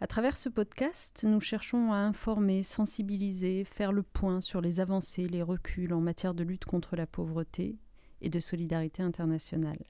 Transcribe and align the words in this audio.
À 0.00 0.06
travers 0.06 0.36
ce 0.36 0.48
podcast, 0.48 1.26
nous 1.28 1.40
cherchons 1.40 1.92
à 1.92 1.96
informer, 1.96 2.62
sensibiliser, 2.62 3.64
faire 3.64 3.90
le 3.90 4.04
point 4.04 4.40
sur 4.40 4.60
les 4.60 4.78
avancées, 4.78 5.26
les 5.26 5.42
reculs 5.42 5.92
en 5.92 6.00
matière 6.00 6.34
de 6.34 6.44
lutte 6.44 6.66
contre 6.66 6.94
la 6.94 7.04
pauvreté 7.04 7.74
et 8.22 8.30
de 8.30 8.38
solidarité 8.38 9.02
internationale. 9.02 9.80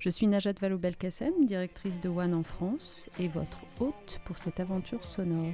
Je 0.00 0.10
suis 0.10 0.26
Najat 0.26 0.54
Vallaud-Belkacem, 0.60 1.44
directrice 1.44 2.00
de 2.00 2.08
One 2.08 2.34
en 2.34 2.42
France 2.42 3.08
et 3.20 3.28
votre 3.28 3.58
hôte 3.78 4.20
pour 4.24 4.36
cette 4.36 4.58
aventure 4.58 5.04
sonore. 5.04 5.52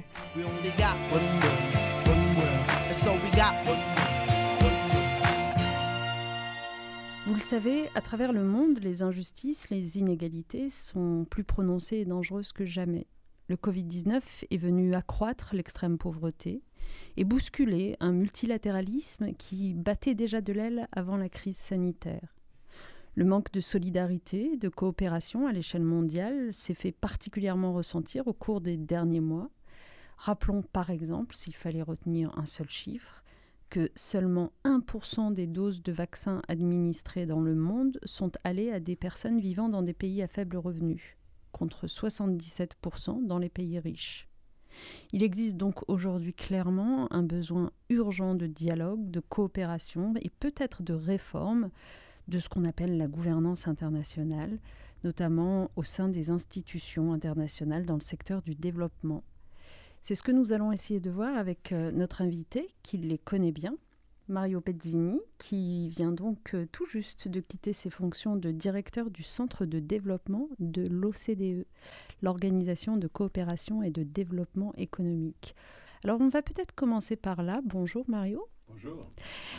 Vous 7.27 7.35
le 7.35 7.41
savez, 7.41 7.89
à 7.93 8.01
travers 8.01 8.33
le 8.33 8.43
monde, 8.43 8.79
les 8.79 9.03
injustices, 9.03 9.69
les 9.69 9.99
inégalités 9.99 10.71
sont 10.71 11.27
plus 11.29 11.43
prononcées 11.43 11.97
et 11.97 12.05
dangereuses 12.05 12.53
que 12.53 12.65
jamais 12.65 13.05
le 13.53 13.57
Covid-19 13.57 14.45
est 14.49 14.57
venu 14.57 14.95
accroître 14.95 15.53
l'extrême 15.53 15.99
pauvreté 15.99 16.63
et 17.17 17.23
bousculer 17.23 17.95
un 17.99 18.11
multilatéralisme 18.11 19.33
qui 19.33 19.75
battait 19.75 20.15
déjà 20.15 20.41
de 20.41 20.51
l'aile 20.53 20.87
avant 20.91 21.17
la 21.17 21.29
crise 21.29 21.57
sanitaire. 21.57 22.35
Le 23.13 23.25
manque 23.25 23.51
de 23.51 23.59
solidarité, 23.59 24.57
de 24.57 24.69
coopération 24.69 25.45
à 25.45 25.51
l'échelle 25.51 25.83
mondiale 25.83 26.51
s'est 26.51 26.73
fait 26.73 26.91
particulièrement 26.91 27.73
ressentir 27.73 28.27
au 28.27 28.33
cours 28.33 28.59
des 28.59 28.75
derniers 28.75 29.19
mois. 29.19 29.51
Rappelons 30.17 30.63
par 30.63 30.89
exemple, 30.89 31.35
s'il 31.35 31.53
fallait 31.53 31.83
retenir 31.83 32.35
un 32.39 32.47
seul 32.47 32.71
chiffre, 32.71 33.23
que 33.69 33.91
seulement 33.93 34.51
1% 34.65 35.31
des 35.31 35.45
doses 35.45 35.83
de 35.83 35.91
vaccins 35.91 36.41
administrées 36.47 37.27
dans 37.27 37.41
le 37.41 37.53
monde 37.53 37.99
sont 38.03 38.31
allées 38.43 38.71
à 38.71 38.79
des 38.79 38.95
personnes 38.95 39.39
vivant 39.39 39.69
dans 39.69 39.83
des 39.83 39.93
pays 39.93 40.23
à 40.23 40.27
faible 40.27 40.57
revenu 40.57 41.17
contre 41.53 41.87
77% 41.87 43.25
dans 43.25 43.37
les 43.37 43.49
pays 43.49 43.79
riches. 43.79 44.27
Il 45.11 45.23
existe 45.23 45.55
donc 45.55 45.87
aujourd'hui 45.87 46.33
clairement 46.33 47.11
un 47.13 47.23
besoin 47.23 47.71
urgent 47.89 48.35
de 48.35 48.47
dialogue, 48.47 49.09
de 49.09 49.19
coopération 49.21 50.13
et 50.21 50.29
peut-être 50.29 50.83
de 50.83 50.93
réforme 50.93 51.69
de 52.27 52.39
ce 52.39 52.49
qu'on 52.49 52.65
appelle 52.65 52.97
la 52.97 53.07
gouvernance 53.07 53.67
internationale, 53.67 54.59
notamment 55.03 55.69
au 55.75 55.83
sein 55.83 56.09
des 56.09 56.29
institutions 56.29 57.13
internationales 57.13 57.85
dans 57.85 57.95
le 57.95 58.01
secteur 58.01 58.41
du 58.41 58.55
développement. 58.55 59.23
C'est 60.01 60.15
ce 60.15 60.23
que 60.23 60.31
nous 60.31 60.51
allons 60.51 60.71
essayer 60.71 60.99
de 60.99 61.09
voir 61.09 61.37
avec 61.37 61.71
euh, 61.71 61.91
notre 61.91 62.21
invité, 62.21 62.67
qui 62.81 62.97
les 62.97 63.17
connaît 63.17 63.51
bien, 63.51 63.75
Mario 64.27 64.61
Pezzini, 64.61 65.19
qui 65.37 65.89
vient 65.89 66.11
donc 66.11 66.53
euh, 66.53 66.65
tout 66.71 66.85
juste 66.85 67.27
de 67.27 67.39
quitter 67.39 67.73
ses 67.73 67.89
fonctions 67.89 68.35
de 68.35 68.51
directeur 68.51 69.09
du 69.09 69.23
Centre 69.23 69.65
de 69.65 69.79
développement 69.79 70.49
de 70.59 70.87
l'OCDE, 70.87 71.65
l'Organisation 72.21 72.97
de 72.97 73.07
coopération 73.07 73.83
et 73.83 73.91
de 73.91 74.03
développement 74.03 74.73
économique. 74.75 75.55
Alors 76.03 76.19
on 76.21 76.29
va 76.29 76.41
peut-être 76.41 76.73
commencer 76.73 77.15
par 77.15 77.43
là. 77.43 77.61
Bonjour 77.65 78.05
Mario. 78.07 78.47
Bonjour, 78.67 79.01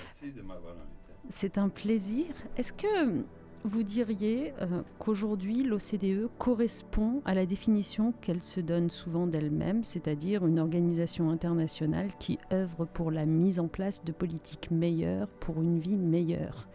merci 0.04 0.32
de 0.32 0.42
m'avoir 0.42 0.74
invité. 0.74 1.12
C'est 1.30 1.58
un 1.58 1.68
plaisir. 1.68 2.26
Est-ce 2.56 2.72
que 2.72 3.24
vous 3.64 3.82
diriez 3.82 4.52
euh, 4.60 4.82
qu'aujourd'hui 4.98 5.62
l'OCDE 5.62 6.28
correspond 6.38 7.22
à 7.24 7.34
la 7.34 7.46
définition 7.46 8.12
qu'elle 8.20 8.42
se 8.42 8.60
donne 8.60 8.90
souvent 8.90 9.26
d'elle-même, 9.26 9.84
c'est-à-dire 9.84 10.46
une 10.46 10.58
organisation 10.58 11.30
internationale 11.30 12.10
qui 12.20 12.38
œuvre 12.52 12.84
pour 12.84 13.10
la 13.10 13.24
mise 13.24 13.58
en 13.58 13.68
place 13.68 14.04
de 14.04 14.12
politiques 14.12 14.70
meilleures 14.70 15.28
pour 15.40 15.62
une 15.62 15.78
vie 15.78 15.96
meilleure 15.96 16.68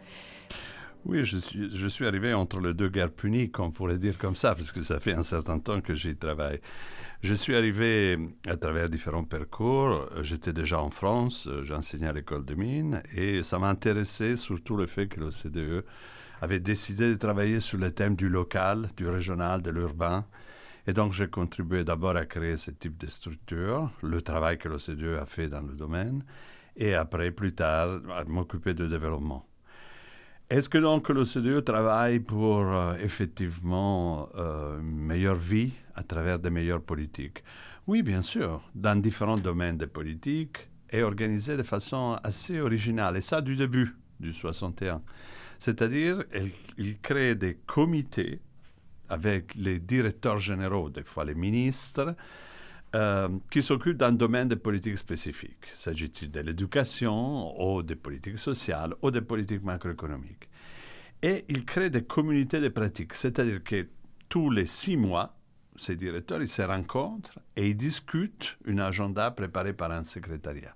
oui, 1.06 1.24
je 1.24 1.88
suis, 1.88 2.06
arrivé 2.06 2.34
entre 2.34 2.60
les 2.60 2.74
deux 2.74 2.90
guerres 2.90 3.10
punies, 3.10 3.50
on 3.58 3.70
pourrait 3.70 3.96
dire 3.96 4.18
comme 4.18 4.36
ça, 4.36 4.54
parce 4.54 4.70
que 4.70 4.82
ça 4.82 5.00
fait 5.00 5.14
un 5.14 5.22
certain 5.22 5.58
temps 5.58 5.80
que 5.80 5.94
j'y 5.94 6.14
travaille. 6.14 6.60
Je 7.22 7.32
suis 7.32 7.56
arrivé 7.56 8.18
à 8.46 8.58
travers 8.58 8.90
différents 8.90 9.24
parcours. 9.24 10.10
J'étais 10.20 10.52
déjà 10.52 10.78
en 10.78 10.90
France, 10.90 11.48
j'enseignais 11.62 12.08
à 12.08 12.12
l'école 12.12 12.44
de 12.44 12.54
mines, 12.54 13.02
et 13.16 13.42
ça 13.42 13.58
m'intéressait 13.58 14.36
surtout 14.36 14.76
le 14.76 14.84
fait 14.86 15.06
que 15.06 15.20
l'OCDE 15.20 15.86
avait 16.40 16.60
décidé 16.60 17.08
de 17.10 17.16
travailler 17.16 17.60
sur 17.60 17.78
le 17.78 17.90
thème 17.90 18.16
du 18.16 18.28
local, 18.28 18.88
du 18.96 19.08
régional, 19.08 19.62
de 19.62 19.70
l'urbain. 19.70 20.24
Et 20.86 20.92
donc, 20.92 21.12
j'ai 21.12 21.28
contribué 21.28 21.84
d'abord 21.84 22.16
à 22.16 22.24
créer 22.24 22.56
ce 22.56 22.70
type 22.70 22.96
de 22.98 23.06
structure, 23.06 23.90
le 24.02 24.22
travail 24.22 24.58
que 24.58 24.68
l'OCDE 24.68 25.18
a 25.20 25.26
fait 25.26 25.48
dans 25.48 25.60
le 25.60 25.74
domaine, 25.74 26.24
et 26.76 26.94
après, 26.94 27.30
plus 27.30 27.52
tard, 27.52 28.00
à 28.14 28.24
m'occuper 28.24 28.74
du 28.74 28.88
développement. 28.88 29.46
Est-ce 30.48 30.68
que 30.68 30.78
donc 30.78 31.08
l'OCDE 31.08 31.64
travaille 31.64 32.18
pour 32.18 32.58
euh, 32.58 32.96
effectivement 33.00 34.28
euh, 34.34 34.80
une 34.80 35.06
meilleure 35.06 35.36
vie 35.36 35.72
à 35.94 36.02
travers 36.02 36.40
des 36.40 36.50
meilleures 36.50 36.82
politiques? 36.82 37.44
Oui, 37.86 38.02
bien 38.02 38.20
sûr, 38.20 38.60
dans 38.74 39.00
différents 39.00 39.36
domaines 39.36 39.78
de 39.78 39.86
politique 39.86 40.68
et 40.90 41.02
organisé 41.04 41.56
de 41.56 41.62
façon 41.62 42.18
assez 42.24 42.60
originale, 42.60 43.16
et 43.16 43.20
ça 43.20 43.40
du 43.40 43.54
début 43.54 43.94
du 44.18 44.32
61. 44.32 45.02
C'est-à-dire, 45.60 46.24
il 46.78 46.98
crée 47.00 47.34
des 47.34 47.54
comités 47.66 48.40
avec 49.10 49.54
les 49.56 49.78
directeurs 49.78 50.38
généraux, 50.38 50.88
des 50.88 51.04
fois 51.04 51.24
les 51.24 51.34
ministres, 51.34 52.16
euh, 52.94 53.28
qui 53.50 53.62
s'occupent 53.62 53.98
d'un 53.98 54.12
domaine 54.12 54.48
de 54.48 54.54
politique 54.54 54.96
spécifique. 54.96 55.66
S'agit-il 55.74 56.30
de 56.30 56.40
l'éducation, 56.40 57.60
ou 57.60 57.82
des 57.82 57.94
politiques 57.94 58.38
sociales, 58.38 58.94
ou 59.02 59.10
des 59.10 59.20
politiques 59.20 59.62
macroéconomiques. 59.62 60.48
Et 61.22 61.44
il 61.48 61.64
crée 61.64 61.90
des 61.90 62.04
communautés 62.04 62.60
de 62.60 62.68
pratiques, 62.68 63.14
c'est-à-dire 63.14 63.62
que 63.62 63.86
tous 64.28 64.50
les 64.50 64.66
six 64.66 64.96
mois, 64.96 65.36
ces 65.76 65.94
directeurs 65.94 66.46
se 66.46 66.62
rencontrent 66.62 67.38
et 67.54 67.68
ils 67.68 67.76
discutent 67.76 68.56
un 68.66 68.78
agenda 68.78 69.30
préparé 69.30 69.72
par 69.72 69.92
un 69.92 70.02
secrétariat. 70.02 70.74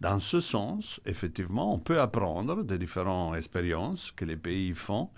Dans 0.00 0.20
ce 0.20 0.38
sens, 0.38 1.00
effectivement, 1.06 1.74
on 1.74 1.78
peut 1.78 2.00
apprendre 2.00 2.62
des 2.62 2.78
différentes 2.78 3.36
expériences 3.36 4.12
que 4.12 4.24
les 4.24 4.36
pays 4.36 4.74
font, 4.74 5.10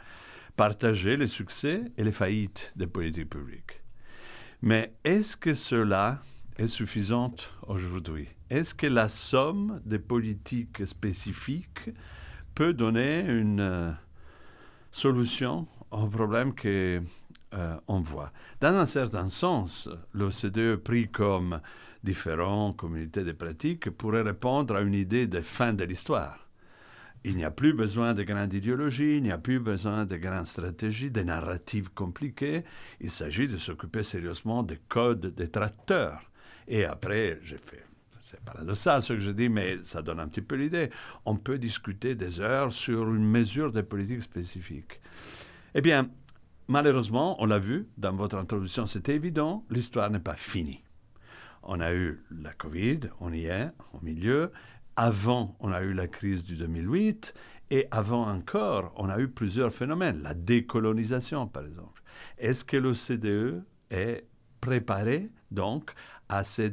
partager 0.56 1.16
les 1.16 1.26
succès 1.26 1.84
et 1.98 2.04
les 2.04 2.12
faillites 2.12 2.72
des 2.76 2.86
politiques 2.86 3.30
publiques. 3.30 3.80
Mais 4.62 4.94
est-ce 5.04 5.36
que 5.36 5.54
cela 5.54 6.22
est 6.56 6.66
suffisant 6.66 7.34
aujourd'hui? 7.66 8.28
Est-ce 8.48 8.74
que 8.74 8.86
la 8.86 9.08
somme 9.08 9.80
des 9.84 9.98
politiques 9.98 10.86
spécifiques 10.86 11.90
peut 12.54 12.72
donner 12.72 13.20
une 13.20 13.60
euh, 13.60 13.92
solution 14.92 15.66
au 15.90 16.06
problème 16.06 16.54
qu'on 16.54 17.04
euh, 17.54 18.00
voit? 18.02 18.32
Dans 18.60 18.74
un 18.74 18.86
certain 18.86 19.28
sens, 19.28 19.88
l'OCDE 20.14 20.76
pris 20.76 21.08
comme 21.08 21.60
différentes 22.02 22.76
communautés 22.76 23.24
de 23.24 23.32
pratiques 23.32 23.90
pourraient 23.90 24.22
répondre 24.22 24.76
à 24.76 24.80
une 24.80 24.94
idée 24.94 25.26
de 25.26 25.40
fin 25.40 25.72
de 25.72 25.84
l'histoire. 25.84 26.48
Il 27.22 27.36
n'y 27.36 27.44
a 27.44 27.50
plus 27.50 27.74
besoin 27.74 28.14
de 28.14 28.22
grandes 28.22 28.54
idéologies, 28.54 29.18
il 29.18 29.22
n'y 29.22 29.32
a 29.32 29.38
plus 29.38 29.60
besoin 29.60 30.06
de 30.06 30.16
grandes 30.16 30.46
stratégies, 30.46 31.10
de 31.10 31.20
narratives 31.20 31.90
compliquées. 31.90 32.64
Il 33.00 33.10
s'agit 33.10 33.46
de 33.46 33.58
s'occuper 33.58 34.02
sérieusement 34.02 34.62
des 34.62 34.78
codes 34.88 35.34
des 35.34 35.48
tracteurs. 35.48 36.30
Et 36.66 36.84
après, 36.84 37.38
j'ai 37.42 37.58
fait 37.58 37.84
c'est 38.30 38.40
paradoxal 38.40 39.02
ce 39.02 39.14
que 39.14 39.18
je 39.18 39.30
dis, 39.32 39.48
mais 39.48 39.78
ça 39.80 40.02
donne 40.02 40.20
un 40.20 40.28
petit 40.28 40.42
peu 40.42 40.54
l'idée. 40.54 40.90
On 41.24 41.36
peut 41.36 41.58
discuter 41.58 42.14
des 42.14 42.40
heures 42.40 42.72
sur 42.72 43.08
une 43.12 43.24
mesure 43.24 43.72
de 43.72 43.80
politique 43.80 44.22
spécifique. 44.22 45.00
Eh 45.74 45.80
bien, 45.80 46.10
malheureusement, 46.68 47.42
on 47.42 47.46
l'a 47.46 47.58
vu 47.58 47.86
dans 47.96 48.12
votre 48.12 48.36
introduction, 48.36 48.86
c'était 48.86 49.14
évident, 49.14 49.64
l'histoire 49.70 50.10
n'est 50.10 50.20
pas 50.20 50.36
finie. 50.36 50.82
On 51.72 51.78
a 51.78 51.94
eu 51.94 52.20
la 52.32 52.52
Covid, 52.52 52.98
on 53.20 53.32
y 53.32 53.44
est, 53.44 53.70
au 53.92 54.04
milieu. 54.04 54.50
Avant, 54.96 55.56
on 55.60 55.70
a 55.70 55.82
eu 55.82 55.92
la 55.92 56.08
crise 56.08 56.42
du 56.42 56.56
2008. 56.56 57.32
Et 57.70 57.86
avant 57.92 58.28
encore, 58.28 58.92
on 58.96 59.08
a 59.08 59.20
eu 59.20 59.28
plusieurs 59.28 59.72
phénomènes. 59.72 60.20
La 60.20 60.34
décolonisation, 60.34 61.46
par 61.46 61.64
exemple. 61.64 62.02
Est-ce 62.38 62.64
que 62.64 62.76
l'OCDE 62.76 63.62
est 63.88 64.24
préparé, 64.60 65.30
donc, 65.52 65.92
à 66.28 66.42
ce 66.42 66.72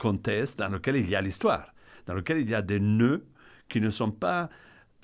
contexte 0.00 0.58
dans 0.58 0.68
lequel 0.68 0.96
il 0.96 1.08
y 1.08 1.14
a 1.14 1.22
l'histoire, 1.22 1.72
dans 2.06 2.14
lequel 2.14 2.38
il 2.38 2.50
y 2.50 2.56
a 2.56 2.62
des 2.62 2.80
nœuds 2.80 3.24
qui 3.68 3.80
ne 3.80 3.88
sont 3.88 4.10
pas... 4.10 4.50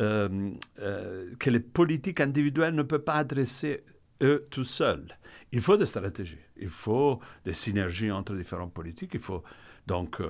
Euh, 0.00 0.50
euh, 0.80 1.32
que 1.38 1.50
les 1.50 1.60
politiques 1.60 2.18
individuelles 2.18 2.74
ne 2.74 2.82
peuvent 2.82 3.04
pas 3.04 3.14
adresser 3.14 3.84
eux 4.22 4.46
tout 4.50 4.64
seuls. 4.64 5.16
Il 5.52 5.60
faut 5.60 5.76
des 5.76 5.86
stratégies, 5.86 6.38
il 6.56 6.68
faut 6.68 7.20
des 7.44 7.52
synergies 7.52 8.10
entre 8.10 8.34
différentes 8.34 8.72
politiques, 8.72 9.12
il 9.14 9.20
faut 9.20 9.42
donc 9.86 10.20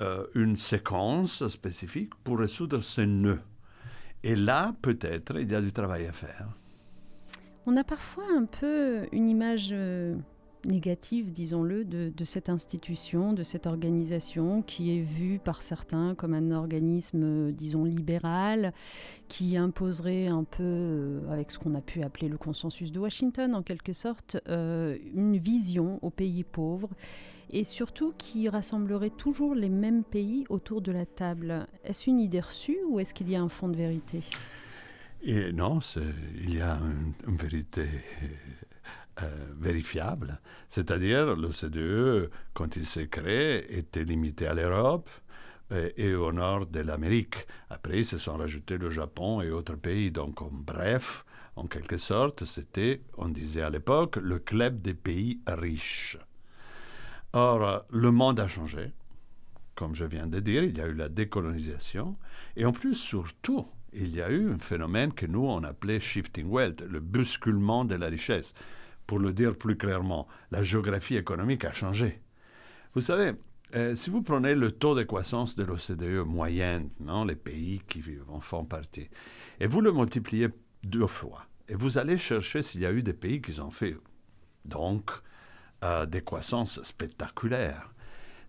euh, 0.00 0.26
une 0.34 0.56
séquence 0.56 1.46
spécifique 1.48 2.14
pour 2.22 2.38
résoudre 2.38 2.80
ces 2.80 3.06
nœuds. 3.06 3.40
Et 4.22 4.36
là, 4.36 4.74
peut-être, 4.82 5.38
il 5.38 5.50
y 5.50 5.54
a 5.54 5.60
du 5.60 5.72
travail 5.72 6.06
à 6.06 6.12
faire. 6.12 6.48
On 7.66 7.76
a 7.76 7.84
parfois 7.84 8.24
un 8.36 8.44
peu 8.44 9.06
une 9.12 9.28
image 9.28 9.68
euh, 9.72 10.16
négative, 10.68 11.32
disons-le, 11.32 11.84
de, 11.84 12.24
cette 12.24 12.48
institution, 12.48 13.32
de 13.32 13.42
cette 13.42 13.66
organisation 13.66 14.62
qui 14.62 14.96
est 14.96 15.00
vue 15.00 15.40
par 15.42 15.62
certains 15.62 16.14
comme 16.14 16.34
un 16.34 16.52
organisme, 16.52 17.22
euh, 17.22 17.52
disons, 17.52 17.84
libéral, 17.84 18.72
qui 19.28 19.56
imposerait 19.56 20.28
un 20.28 20.44
peu, 20.44 20.62
euh, 20.62 21.32
avec 21.32 21.50
ce 21.50 21.58
qu'on 21.58 21.74
a 21.74 21.80
pu 21.80 22.02
appeler 22.02 22.28
le 22.28 22.38
consensus 22.38 22.92
de 22.92 23.00
Washington 23.00 23.54
en 23.54 23.62
quelque 23.62 23.92
sorte, 23.92 24.36
une 24.48 25.36
vision 25.36 25.98
aux 26.02 26.10
pays 26.10 26.44
pauvres 26.44 26.90
et 27.50 27.64
surtout 27.64 28.12
qui 28.18 28.48
rassemblerait 28.48 29.10
toujours 29.10 29.54
les 29.54 29.68
mêmes 29.68 30.04
pays 30.04 30.44
autour 30.48 30.82
de 30.82 30.92
la 30.92 31.06
table. 31.06 31.66
Est-ce 31.84 32.10
une 32.10 32.20
idée 32.20 32.40
reçue 32.40 32.78
ou 32.88 33.00
est-ce 33.00 33.14
qu'il 33.14 33.30
y 33.30 33.36
a 33.36 33.42
un 33.42 33.48
fond 33.48 33.68
de 33.68 33.76
vérité? 33.76 34.20
Et 35.22 35.52
Non, 35.52 35.80
il 36.40 36.54
y 36.54 36.60
a 36.60 36.78
une, 37.26 37.36
vérité 37.36 37.86
euh, 39.22 39.28
vérifiable. 39.58 40.40
C'est-à-dire, 40.68 41.34
l'OCDE, 41.34 42.30
quand 42.54 42.76
il 42.76 42.86
s'est 42.86 43.08
créé, 43.08 43.78
était 43.78 44.04
limité 44.04 44.46
à 44.46 44.54
l'Europe 44.54 45.10
euh, 45.72 45.90
et, 45.96 46.14
au 46.14 46.32
nord 46.32 46.66
de 46.66 46.80
l'Amérique. 46.80 47.46
Après, 47.68 47.98
ils 47.98 48.04
se 48.04 48.18
sont 48.18 48.36
rajoutés 48.36 48.78
le 48.78 48.90
Japon 48.90 49.40
et 49.40 49.50
autres 49.50 49.74
pays. 49.74 50.10
Donc, 50.10 50.40
en 50.40 50.50
bref, 50.52 51.24
en 51.56 51.66
quelque 51.66 51.96
sorte, 51.96 52.44
c'était, 52.44 53.02
on 53.16 53.28
disait 53.28 53.62
à 53.62 53.70
l'époque, 53.70 54.16
le 54.16 54.38
club 54.38 54.82
des 54.82 54.94
pays 54.94 55.40
riches. 55.46 56.16
Or, 57.32 57.84
le 57.90 58.10
monde 58.12 58.38
a 58.38 58.46
changé. 58.46 58.92
Comme 59.74 59.94
je 59.94 60.04
viens 60.04 60.26
de 60.26 60.40
dire, 60.40 60.62
il 60.62 60.76
y 60.76 60.80
a 60.80 60.86
eu 60.86 60.94
la 60.94 61.08
décolonisation. 61.08 62.16
Et 62.56 62.64
en 62.64 62.72
plus, 62.72 62.94
surtout, 62.94 63.66
il 63.92 64.14
y 64.14 64.22
a 64.22 64.30
eu 64.30 64.52
un 64.52 64.58
phénomène 64.58 65.12
que 65.12 65.26
nous, 65.26 65.44
on 65.44 65.64
appelait 65.64 66.00
shifting 66.00 66.46
wealth, 66.46 66.82
le 66.82 67.00
bousculement 67.00 67.84
de 67.84 67.94
la 67.94 68.06
richesse. 68.06 68.54
Pour 69.08 69.18
le 69.18 69.32
dire 69.32 69.56
plus 69.56 69.78
clairement, 69.78 70.28
la 70.50 70.62
géographie 70.62 71.16
économique 71.16 71.64
a 71.64 71.72
changé. 71.72 72.20
Vous 72.94 73.00
savez, 73.00 73.32
euh, 73.74 73.94
si 73.94 74.10
vous 74.10 74.20
prenez 74.20 74.54
le 74.54 74.70
taux 74.70 74.94
de 74.94 75.02
croissance 75.02 75.56
de 75.56 75.64
l'OCDE 75.64 76.26
moyenne, 76.26 76.90
non, 77.00 77.24
les 77.24 77.34
pays 77.34 77.80
qui 77.88 78.02
en 78.28 78.40
font 78.40 78.66
partie, 78.66 79.08
et 79.60 79.66
vous 79.66 79.80
le 79.80 79.92
multipliez 79.92 80.48
deux 80.84 81.06
fois, 81.06 81.46
et 81.68 81.74
vous 81.74 81.96
allez 81.96 82.18
chercher 82.18 82.60
s'il 82.60 82.82
y 82.82 82.86
a 82.86 82.92
eu 82.92 83.02
des 83.02 83.14
pays 83.14 83.40
qui 83.40 83.58
ont 83.60 83.70
fait 83.70 83.96
donc 84.66 85.10
à 85.80 86.04
des 86.04 86.20
croissances 86.20 86.82
spectaculaires. 86.82 87.90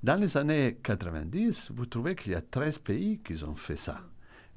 Dans 0.04 0.20
les 0.20 0.36
années 0.36 0.78
90, 0.84 1.72
vous 1.74 1.86
trouvez 1.86 2.16
qu'il 2.16 2.34
y 2.34 2.36
a 2.36 2.42
13 2.42 2.80
pays 2.80 3.20
qui 3.20 3.42
ont 3.46 3.56
fait 3.56 3.78
ça. 3.78 4.02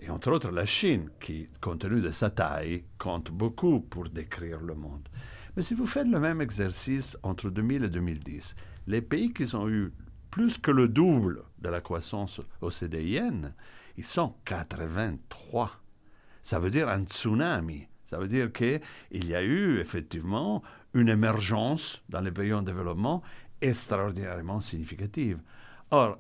Et 0.01 0.11
entre 0.11 0.33
autres 0.33 0.51
la 0.51 0.65
Chine, 0.65 1.11
qui, 1.21 1.49
compte 1.61 1.81
tenu 1.81 2.01
de 2.01 2.11
sa 2.11 2.31
taille, 2.31 2.83
compte 2.99 3.31
beaucoup 3.31 3.79
pour 3.81 4.09
décrire 4.09 4.61
le 4.61 4.75
monde. 4.75 5.09
Mais 5.57 5.63
si 5.63 5.75
vous 5.75 5.87
faites 5.87 6.07
le 6.07 6.19
même 6.19 6.41
exercice 6.41 7.19
entre 7.23 7.51
2000 7.51 7.85
et 7.85 7.91
2010, 7.91 8.55
les 8.87 9.03
pays 9.03 9.33
qui 9.33 9.55
ont 9.55 9.69
eu 9.69 9.93
plus 10.31 10.59
que 10.59 10.71
le 10.71 10.89
double 10.89 11.43
de 11.59 11.69
la 11.69 11.81
croissance 11.81 12.41
OCDIenne, 12.63 13.55
ils 13.99 14.05
sont 14.05 14.35
83. 14.47 15.71
Ça 16.43 16.59
veut 16.59 16.71
dire 16.71 16.89
un 16.89 17.05
tsunami. 17.05 17.87
Ça 18.05 18.19
veut 18.19 18.29
dire 18.29 18.51
qu'il 18.53 18.81
y 19.13 19.35
a 19.35 19.43
eu 19.43 19.79
effectivement 19.79 20.63
une 20.95 21.09
émergence 21.09 22.03
dans 22.09 22.21
les 22.21 22.33
pays 22.33 22.53
en 22.53 22.63
développement 22.63 23.23
extraordinairement 23.61 24.61
significative. 24.61 25.39
Or, 25.91 26.19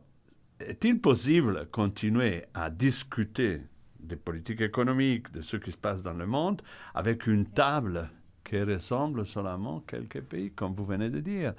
est-il 0.61 1.00
possible 1.00 1.61
de 1.61 1.64
continuer 1.64 2.44
à 2.55 2.70
discuter 2.70 3.62
des 3.99 4.17
politiques 4.17 4.61
économiques, 4.61 5.32
de 5.32 5.43
ce 5.43 5.56
qui 5.56 5.73
se 5.73 5.76
passe 5.76 6.02
dans 6.02 6.12
le 6.12 6.26
monde, 6.26 6.62
avec 6.94 7.26
une 7.26 7.46
table 7.46 8.11
qui 8.53 8.63
ressemble 8.63 9.25
seulement 9.25 9.79
à 9.79 9.83
quelques 9.87 10.21
pays, 10.21 10.51
comme 10.51 10.75
vous 10.75 10.85
venez 10.85 11.09
de 11.09 11.21
dire 11.21 11.55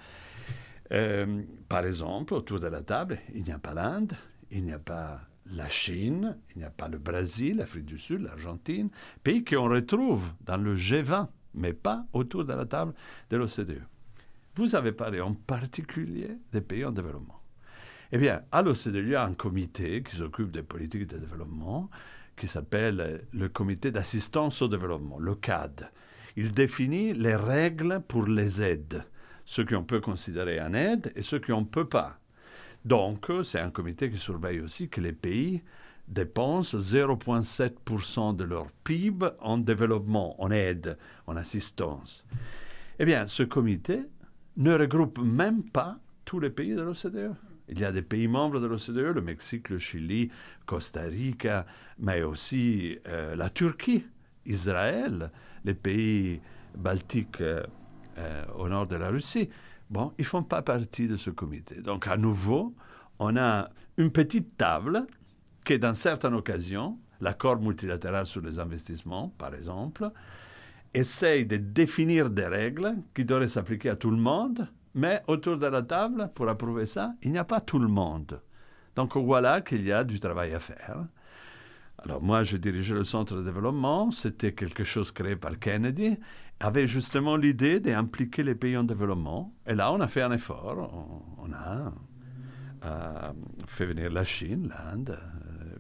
euh, 0.92 1.42
Par 1.68 1.86
exemple, 1.88 2.36
autour 2.36 2.60
de 2.60 2.68
la 2.68 2.82
table, 2.82 3.18
il 3.34 3.44
n'y 3.44 3.52
a 3.52 3.58
pas 3.58 3.74
l'Inde, 3.74 4.14
il 4.52 4.64
n'y 4.64 4.74
a 4.74 4.78
pas 4.80 5.22
la 5.56 5.68
Chine, 5.70 6.38
il 6.54 6.60
n'y 6.60 6.64
a 6.64 6.70
pas 6.70 6.90
le 6.90 7.00
Brésil, 7.00 7.58
l'Afrique 7.58 7.86
du 7.86 7.98
Sud, 7.98 8.22
l'Argentine, 8.22 8.90
pays 9.24 9.44
qu'on 9.44 9.70
retrouve 9.70 10.22
dans 10.46 10.58
le 10.58 10.76
G20 10.76 11.30
mais 11.56 11.74
pas 11.74 12.06
autour 12.14 12.46
de 12.46 12.54
la 12.54 12.66
table 12.66 12.94
de 13.30 13.38
l'OCDE. 13.38 13.82
Vous 14.56 14.76
avez 14.76 14.92
parlé 14.92 15.20
en 15.20 15.34
particulier 15.34 16.38
des 16.52 16.62
pays 16.62 16.86
en 16.86 16.92
développement. 16.92 17.42
Eh 18.12 18.20
bien, 18.20 18.44
à 18.52 18.62
l'OCDE, 18.62 18.96
il 18.96 19.10
y 19.10 19.16
a 19.16 19.24
un 19.24 19.34
comité 19.34 20.04
qui 20.04 20.16
s'occupe 20.16 20.52
des 20.52 20.64
politiques 20.64 21.08
de 21.08 21.18
développement 21.18 21.90
qui 22.36 22.48
s'appelle 22.48 23.26
le 23.32 23.50
comité 23.50 23.92
d'assistance 23.92 24.62
au 24.62 24.68
développement, 24.68 25.18
le 25.20 25.36
CAD. 25.36 25.92
Il 26.36 26.52
définit 26.52 27.14
les 27.14 27.36
règles 27.36 28.02
pour 28.08 28.26
les 28.26 28.62
aides, 28.62 29.04
ce 29.46 29.62
qu'on 29.62 29.84
peut 29.84 30.02
considérer 30.02 30.60
en 30.62 30.74
aide 30.74 31.12
et 31.16 31.22
ce 31.22 31.36
qu'on 31.36 31.62
ne 31.62 31.66
peut 31.66 31.88
pas. 31.88 32.20
Donc, 32.86 33.32
c'est 33.44 33.60
un 33.60 33.70
comité 33.70 34.10
qui 34.10 34.18
surveille 34.18 34.60
aussi 34.60 34.90
que 34.90 35.00
les 35.00 35.14
pays 35.14 35.62
dépensent 36.08 36.78
0,7% 36.78 38.36
de 38.36 38.44
leur 38.44 38.68
PIB 38.84 39.28
en 39.40 39.58
développement, 39.58 40.42
en 40.42 40.52
aide, 40.52 40.98
en 41.28 41.38
assistance. 41.38 42.26
Eh 43.00 43.06
bien, 43.06 43.28
ce 43.28 43.44
comité 43.44 44.02
ne 44.58 44.74
regroupe 44.74 45.20
même 45.20 45.64
pas 45.64 45.98
tous 46.26 46.40
les 46.40 46.50
pays 46.50 46.76
de 46.76 46.82
l'OCDE. 46.82 47.34
Il 47.70 47.80
y 47.80 47.86
a 47.86 47.92
des 47.92 48.02
pays 48.02 48.28
membres 48.28 48.60
de 48.60 48.68
l'OCDE, 48.68 49.16
le 49.16 49.22
Mexique, 49.22 49.70
le 49.70 49.80
Chili, 49.80 50.30
Costa 50.66 51.04
Rica, 51.04 51.66
mais 51.98 52.22
aussi 52.22 52.98
euh, 53.08 53.36
la 53.36 53.50
Turquie, 53.50 54.06
Israël, 54.46 55.32
les 55.66 55.74
pays 55.74 56.42
baltiques 56.76 57.42
euh, 57.42 57.64
euh, 58.18 58.44
au 58.58 58.68
nord 58.68 58.88
de 58.88 58.96
la 58.96 59.10
Russie. 59.10 59.50
Bon, 59.90 60.14
ils 60.18 60.24
ne 60.24 60.28
font 60.28 60.44
pas 60.44 60.62
partie 60.62 61.08
de 61.08 61.18
ce 61.18 61.30
comité. 61.30 61.76
Donc, 61.76 62.08
à 62.08 62.18
nouveau, 62.18 62.74
on 63.20 63.38
a 63.38 63.70
une 63.98 64.12
petite 64.12 64.58
table 64.58 65.06
que 65.64 65.76
dans 65.76 65.94
certaines 65.94 66.34
occasions, 66.34 66.98
l'accord 67.22 67.60
multilatéral 67.60 68.26
sur 68.26 68.42
les 68.42 68.60
investissements, 68.60 69.34
par 69.38 69.54
exemple, 69.56 70.10
essaye 70.94 71.46
de 71.46 71.58
définir 71.58 72.30
des 72.30 72.46
règles 72.46 72.96
qui 73.16 73.26
devraient 73.26 73.48
s'appliquer 73.48 73.90
à 73.90 73.96
tout 73.96 74.12
le 74.12 74.18
monde, 74.18 74.68
mais 74.94 75.22
autour 75.28 75.58
de 75.58 75.66
la 75.66 75.82
table, 75.82 76.30
pour 76.36 76.48
approuver 76.50 76.86
ça, 76.86 77.14
il 77.24 77.32
n'y 77.32 77.38
a 77.38 77.44
pas 77.44 77.62
tout 77.62 77.80
le 77.80 77.88
monde. 77.88 78.40
Donc 78.96 79.18
voilà 79.18 79.62
qu'il 79.62 79.84
y 79.84 79.92
a 79.92 80.04
du 80.04 80.20
travail 80.20 80.54
à 80.54 80.60
faire. 80.60 81.06
Alors 82.04 82.22
moi, 82.22 82.44
je 82.44 82.58
dirigeais 82.58 82.96
le 82.96 83.06
centre 83.06 83.36
de 83.36 83.44
développement, 83.44 84.12
c'était 84.12 84.52
quelque 84.52 84.84
chose 84.84 85.12
créé 85.12 85.38
par 85.38 85.58
Kennedy, 85.58 86.18
avait 86.60 86.86
justement 86.86 87.38
l'idée 87.38 87.80
d'impliquer 87.80 88.44
les 88.44 88.56
pays 88.56 88.76
en 88.76 88.84
développement. 88.84 89.54
Et 89.66 89.74
là, 89.74 89.92
on 89.94 90.02
a 90.02 90.08
fait 90.08 90.22
un 90.22 90.32
effort, 90.32 91.16
on, 91.38 91.54
a 91.54 91.94
euh, 92.86 93.32
fait 93.68 93.86
venir 93.86 94.12
la 94.12 94.26
Chine, 94.26 94.70
l'Inde, 94.70 95.18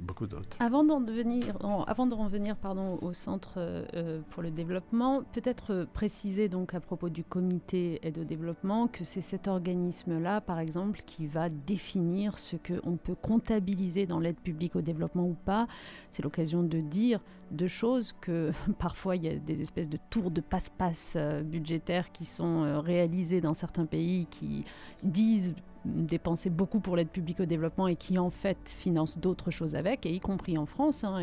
beaucoup 0.03 0.27
d'autres. 0.27 0.57
Avant 0.59 0.83
de 0.83 0.93
revenir 0.93 2.57
au 3.01 3.13
Centre 3.13 3.53
euh, 3.57 4.21
pour 4.29 4.43
le 4.43 4.51
développement, 4.51 5.23
peut-être 5.33 5.71
euh, 5.73 5.85
préciser 5.91 6.49
donc 6.49 6.73
à 6.73 6.79
propos 6.79 7.09
du 7.09 7.23
comité 7.23 7.99
aide 8.03 8.19
au 8.19 8.23
développement 8.23 8.87
que 8.87 9.03
c'est 9.03 9.21
cet 9.21 9.47
organisme-là, 9.47 10.41
par 10.41 10.59
exemple, 10.59 11.01
qui 11.05 11.25
va 11.25 11.49
définir 11.49 12.37
ce 12.37 12.55
qu'on 12.55 12.97
peut 12.97 13.15
comptabiliser 13.15 14.05
dans 14.05 14.19
l'aide 14.19 14.39
publique 14.39 14.75
au 14.75 14.81
développement 14.81 15.25
ou 15.25 15.35
pas. 15.45 15.67
C'est 16.11 16.23
l'occasion 16.23 16.63
de 16.63 16.79
dire 16.79 17.19
deux 17.51 17.67
choses, 17.67 18.13
que 18.21 18.51
parfois 18.79 19.15
il 19.15 19.23
y 19.23 19.29
a 19.29 19.35
des 19.35 19.61
espèces 19.61 19.89
de 19.89 19.99
tours 20.09 20.31
de 20.31 20.41
passe-passe 20.41 21.13
euh, 21.15 21.41
budgétaires 21.41 22.11
qui 22.11 22.25
sont 22.25 22.81
réalisés 22.81 23.41
dans 23.41 23.53
certains 23.53 23.85
pays 23.85 24.27
qui 24.29 24.65
disent 25.03 25.55
dépenser 25.85 26.49
beaucoup 26.49 26.79
pour 26.79 26.95
l'aide 26.95 27.09
publique 27.09 27.39
au 27.39 27.45
développement 27.45 27.87
et 27.87 27.95
qui 27.95 28.17
en 28.17 28.29
fait 28.29 28.73
finance 28.77 29.17
d'autres 29.17 29.51
choses 29.51 29.75
avec, 29.75 30.05
et 30.05 30.13
y 30.13 30.19
compris 30.19 30.57
en 30.57 30.65
France. 30.65 31.03
Hein, 31.03 31.21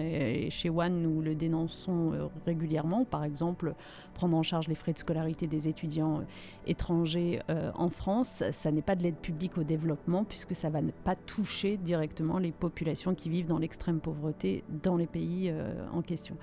chez 0.51 0.71
One, 0.71 1.03
nous 1.03 1.23
le 1.23 1.35
dénonçons 1.35 2.13
euh, 2.13 2.27
régulièrement. 2.47 3.05
Par 3.05 3.25
exemple, 3.25 3.75
prendre 4.15 4.37
en 4.37 4.43
charge 4.43 4.69
les 4.69 4.75
frais 4.75 4.93
de 4.93 4.99
scolarité 4.99 5.47
des 5.47 5.69
étudiants 5.69 6.19
euh, 6.19 6.25
étrangers 6.67 7.41
euh, 7.49 7.71
en 7.75 7.89
France, 7.89 8.43
ça 8.53 8.71
n'est 8.71 8.83
pas 8.83 8.97
de 8.97 9.03
l'aide 9.03 9.17
publique 9.17 9.57
au 9.57 9.63
développement 9.63 10.25
puisque 10.25 10.55
ça 10.55 10.69
va 10.69 10.81
pas 11.05 11.17
toucher 11.17 11.77
directement 11.77 12.39
les 12.39 12.53
populations 12.53 13.15
qui 13.15 13.31
vivent 13.31 13.47
dans 13.47 13.59
l'extrême 13.59 14.01
pauvreté 14.01 14.63
dans 14.83 14.97
les 14.97 15.07
pays 15.07 15.53
en 15.93 16.03
question. 16.03 16.37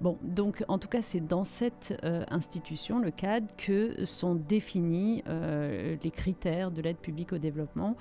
Bon, 0.00 0.18
donc 0.22 0.62
en 0.68 0.78
tout 0.78 0.88
cas, 0.88 1.00
c'est 1.00 1.20
dans 1.20 1.44
cette 1.44 1.98
euh, 2.04 2.24
institution, 2.30 2.98
le 2.98 3.10
CAD, 3.10 3.44
que 3.56 4.04
sont 4.04 4.34
définis 4.34 5.22
euh, 5.26 5.96
les 6.02 6.10
critères 6.10 6.70
de 6.70 6.82
l'aide 6.82 6.98
publique 6.98 7.32
au 7.32 7.38
développement. 7.38 7.96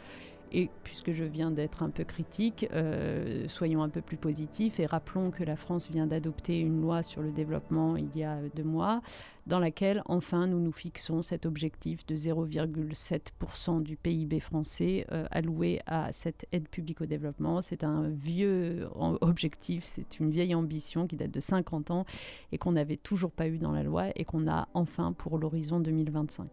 Et 0.51 0.69
puisque 0.83 1.11
je 1.11 1.23
viens 1.23 1.51
d'être 1.51 1.83
un 1.83 1.89
peu 1.89 2.03
critique, 2.03 2.67
euh, 2.71 3.45
soyons 3.47 3.81
un 3.81 3.89
peu 3.89 4.01
plus 4.01 4.17
positifs 4.17 4.79
et 4.79 4.85
rappelons 4.85 5.31
que 5.31 5.43
la 5.43 5.55
France 5.55 5.89
vient 5.89 6.05
d'adopter 6.05 6.59
une 6.59 6.81
loi 6.81 7.01
sur 7.01 7.21
le 7.21 7.31
développement 7.31 7.97
il 7.97 8.15
y 8.15 8.23
a 8.23 8.37
deux 8.55 8.63
mois 8.63 9.01
dans 9.45 9.59
laquelle 9.59 10.01
enfin 10.07 10.47
nous 10.47 10.59
nous 10.59 10.71
fixons 10.71 11.21
cet 11.21 11.45
objectif 11.45 12.05
de 12.05 12.15
0,7% 12.15 13.83
du 13.83 13.95
PIB 13.95 14.39
français 14.39 15.05
euh, 15.11 15.25
alloué 15.31 15.81
à 15.85 16.11
cette 16.11 16.47
aide 16.51 16.67
publique 16.67 17.01
au 17.01 17.05
développement. 17.05 17.61
C'est 17.61 17.83
un 17.83 18.09
vieux 18.09 18.87
objectif, 19.21 19.83
c'est 19.83 20.19
une 20.19 20.31
vieille 20.31 20.55
ambition 20.55 21.05
qui 21.07 21.15
date 21.15 21.31
de 21.31 21.39
50 21.39 21.91
ans 21.91 22.05
et 22.51 22.57
qu'on 22.57 22.71
n'avait 22.71 22.97
toujours 22.97 23.31
pas 23.31 23.47
eu 23.47 23.57
dans 23.57 23.71
la 23.71 23.83
loi 23.83 24.07
et 24.15 24.25
qu'on 24.25 24.47
a 24.47 24.67
enfin 24.73 25.13
pour 25.13 25.37
l'horizon 25.37 25.79
2025. 25.79 26.47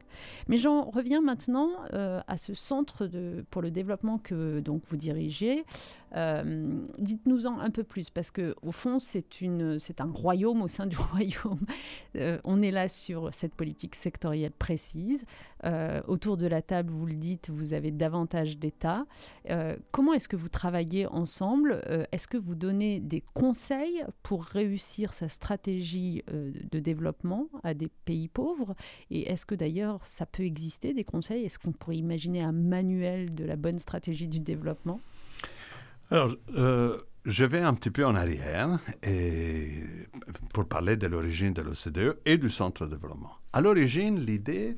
Mais 0.49 0.59
j'en 0.59 0.83
reviens 0.91 1.21
maintenant 1.21 1.71
euh, 1.95 2.21
à 2.27 2.37
ce 2.37 2.55
centre 2.55 3.09
pour 3.51 3.63
le 3.63 3.71
développement 3.71 4.19
que 4.19 4.61
donc 4.61 4.83
vous 4.87 4.97
dirigez. 4.97 5.65
Euh, 6.14 6.85
dites-nous-en 6.99 7.59
un 7.59 7.71
peu 7.71 7.85
plus, 7.85 8.11
parce 8.11 8.31
que 8.31 8.54
au 8.62 8.73
fond, 8.73 8.99
c'est 8.99 9.25
un 10.00 10.11
royaume 10.12 10.62
au 10.62 10.69
sein 10.69 10.87
du 10.87 10.97
royaume. 11.12 11.61
Euh, 12.16 12.38
on 12.45 12.62
est 12.62 12.71
là 12.71 12.88
sur 12.88 13.33
cette 13.33 13.54
politique 13.54 13.95
sectorielle 13.95 14.52
précise. 14.52 15.25
Euh, 15.64 16.02
autour 16.09 16.37
de 16.37 16.47
la 16.47 16.61
table, 16.61 16.92
vous 16.92 17.07
le 17.07 17.14
dites, 17.14 17.50
vous 17.50 17.73
avez 17.73 17.90
davantage 17.90 18.59
d'États. 18.59 19.07
comment 19.90 20.12
est-ce 20.12 20.28
que 20.28 20.37
vous 20.37 20.49
travaillez 20.49 21.07
ensemble? 21.07 21.81
Est-ce 22.12 22.26
que 22.26 22.37
vous 22.37 22.54
donnez 22.54 23.00
des 23.00 23.23
conseils 23.35 24.04
pour 24.23 24.45
réussir 24.45 25.12
sa 25.12 25.28
stratégie 25.28 26.25
de 26.26 26.78
développement 26.78 27.49
à 27.62 27.75
des 27.75 27.88
pays 28.04 28.28
pauvres? 28.28 28.75
Et 29.11 29.31
est-ce 29.31 29.47
que 29.47 29.54
d'ailleurs 29.54 30.00
ça 30.07 30.26
peut 30.26 30.45
exister 30.45 30.95
des 30.95 31.04
conseils? 31.04 31.45
Est-ce 31.45 31.59
qu'on 31.59 31.73
pourrait 31.73 31.97
imaginer 31.97 32.42
un 32.42 32.52
manuel 32.52 33.35
de 33.35 33.45
la 33.45 33.57
bonne 33.57 33.78
stratégie 33.78 34.28
du 34.28 34.40
développement? 34.40 35.00
Alors, 36.12 36.35
euh, 36.59 36.99
je 37.25 37.47
vais 37.47 37.62
un 37.62 37.73
petit 37.73 37.90
peu 37.90 38.04
en 38.04 38.14
arrière 38.14 38.78
pour 40.52 40.69
parler 40.69 40.99
de 40.99 41.07
l'origine 41.07 41.54
de 41.54 41.62
l'OCDE 41.62 42.19
et 42.26 42.37
du 42.37 42.50
centre 42.50 42.85
de 42.85 42.90
développement. 42.90 43.38
À 43.54 43.62
l'origine, 43.62 44.21
l'idée, 44.21 44.76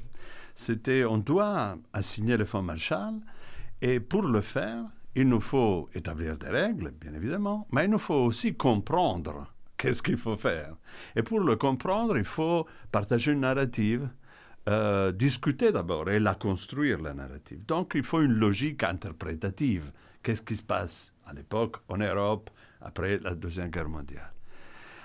c'était 0.55 1.05
on 1.05 1.19
doit 1.19 1.77
assigner 1.93 2.37
le 2.37 2.45
fonds 2.45 2.63
Marshall 2.63 3.15
et 3.83 3.99
pour 3.99 4.23
le 4.23 4.41
faire, 4.41 4.85
il 5.17 5.29
nous 5.29 5.41
faut 5.41 5.89
établir 5.93 6.39
des 6.39 6.51
règles, 6.51 6.93
bien 7.01 7.13
évidemment, 7.15 7.67
mais 7.73 7.87
il 7.87 7.91
nous 7.91 7.99
faut 7.99 8.15
aussi 8.15 8.55
comprendre 8.55 9.53
qu'est-ce 9.77 10.05
qu'il 10.05 10.17
faut 10.17 10.37
faire. 10.37 10.77
Et 11.17 11.23
pour 11.25 11.41
le 11.41 11.57
comprendre, 11.57 12.17
il 12.17 12.25
faut 12.25 12.65
partager 12.93 13.33
une 13.33 13.41
narrative, 13.41 14.09
euh, 14.69 15.11
discuter 15.11 15.73
d'abord 15.73 16.09
et 16.11 16.21
la 16.21 16.37
construire, 16.37 17.03
la 17.03 17.13
narrative. 17.13 17.65
Donc, 17.67 17.95
il 17.97 18.05
faut 18.05 18.21
une 18.21 18.35
logique 18.35 18.85
interprétative. 18.85 19.91
Qu'est-ce 20.23 20.41
qui 20.41 20.55
se 20.55 20.63
passe 20.63 21.14
à 21.27 21.33
l'époque 21.33 21.77
en 21.89 21.99
Europe 21.99 22.51
après 22.81 23.19
la 23.19 23.35
Deuxième 23.35 23.71
Guerre 23.71 23.89
mondiale. 23.89 24.33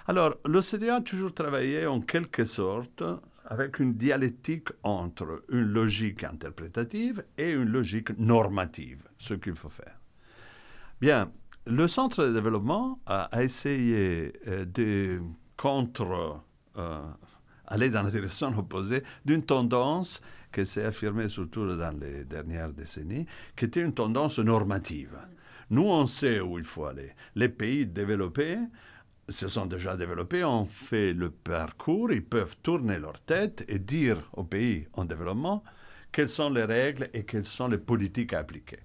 Alors, 0.07 0.35
l'OCDE 0.45 0.89
a 0.89 1.01
toujours 1.01 1.33
travaillé 1.33 1.85
en 1.85 2.01
quelque 2.01 2.43
sorte 2.43 3.03
avec 3.45 3.79
une 3.79 3.93
dialectique 3.93 4.69
entre 4.83 5.43
une 5.49 5.71
logique 5.71 6.23
interprétative 6.23 7.23
et 7.37 7.51
une 7.51 7.69
logique 7.69 8.17
normative, 8.17 9.03
ce 9.17 9.33
qu'il 9.33 9.55
faut 9.55 9.69
faire. 9.69 9.99
Bien, 11.01 11.31
le 11.65 11.87
Centre 11.87 12.25
de 12.25 12.33
développement 12.33 12.99
a, 13.05 13.29
essayé 13.41 14.33
euh, 14.47 14.65
de 14.65 15.21
contre 15.57 16.41
euh, 16.77 17.01
aller 17.67 17.89
dans 17.89 18.03
la 18.03 18.09
direction 18.09 18.57
opposée 18.57 19.03
d'une 19.25 19.43
tendance 19.43 20.21
qui 20.51 20.65
s'est 20.65 20.85
affirmée 20.85 21.27
surtout 21.27 21.75
dans 21.75 21.97
les 21.99 22.23
dernières 22.25 22.71
décennies, 22.71 23.25
qui 23.55 23.65
était 23.65 23.81
une 23.81 23.93
tendance 23.93 24.39
normative. 24.39 25.17
Nous, 25.69 25.83
on 25.83 26.05
sait 26.05 26.39
où 26.39 26.57
il 26.57 26.65
faut 26.65 26.85
aller. 26.85 27.11
Les 27.35 27.49
pays 27.49 27.85
développés 27.85 28.57
se 29.29 29.47
sont 29.47 29.67
déjà 29.67 29.95
développés, 29.95 30.43
ont 30.43 30.65
fait 30.65 31.13
le 31.13 31.29
parcours, 31.29 32.11
ils 32.11 32.23
peuvent 32.23 32.57
tourner 32.63 32.97
leur 32.97 33.19
tête 33.21 33.63
et 33.67 33.79
dire 33.79 34.29
aux 34.33 34.43
pays 34.43 34.87
en 34.93 35.05
développement 35.05 35.63
quelles 36.11 36.29
sont 36.29 36.49
les 36.49 36.63
règles 36.63 37.09
et 37.13 37.23
quelles 37.23 37.45
sont 37.45 37.67
les 37.67 37.77
politiques 37.77 38.33
à 38.33 38.39
appliquer. 38.39 38.79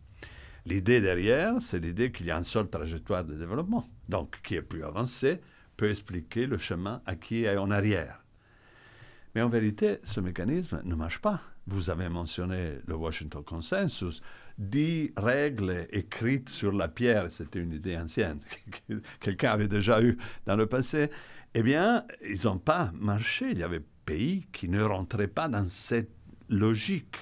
L'idée 0.67 1.01
derrière, 1.01 1.61
c'est 1.61 1.79
l'idée 1.79 2.13
qu'il 2.13 2.27
y 2.27 2.31
a 2.31 2.39
une 2.39 2.45
seule 2.45 2.69
trajectoire 2.69 3.25
de 3.25 3.35
développement. 3.35 3.89
Donc, 4.09 4.41
qui 4.43 4.55
est 4.55 4.63
plus 4.63 4.85
avancé 4.85 5.41
peut 5.77 5.91
expliquer 5.91 6.47
le 6.47 6.59
chemin 6.59 7.03
à 7.05 7.17
qui 7.17 7.45
est 7.45 7.57
en 7.57 7.71
arrière. 7.71 8.23
Mais 9.35 9.43
en 9.43 9.49
vérité, 9.49 9.99
ce 10.05 10.21
mécanisme 10.21 10.81
ne 10.85 10.95
marche 10.95 11.21
pas. 11.21 11.41
Vous 11.67 11.91
avez 11.91 12.09
mentionné 12.09 12.79
le 12.87 12.95
Washington 12.95 13.43
Consensus 13.43 14.23
dix 14.59 15.13
règles 15.17 15.87
écrites 15.91 16.49
sur 16.49 16.73
la 16.73 16.89
pierre, 16.89 17.31
c'était 17.31 17.61
une 17.61 17.73
idée 17.73 17.97
ancienne, 17.97 18.41
que 18.89 19.01
quelqu'un 19.21 19.53
avait 19.53 19.69
déjà 19.69 20.03
eu 20.03 20.19
dans 20.47 20.57
le 20.57 20.67
passé, 20.67 21.11
eh 21.55 21.63
bien, 21.63 22.05
ils 22.29 22.45
n'ont 22.45 22.59
pas 22.59 22.91
marché. 22.95 23.51
Il 23.51 23.59
y 23.59 23.63
avait 23.63 23.83
pays 24.05 24.47
qui 24.53 24.69
ne 24.69 24.83
rentraient 24.83 25.29
pas 25.29 25.49
dans 25.49 25.65
cette 25.65 26.11
logique. 26.49 27.17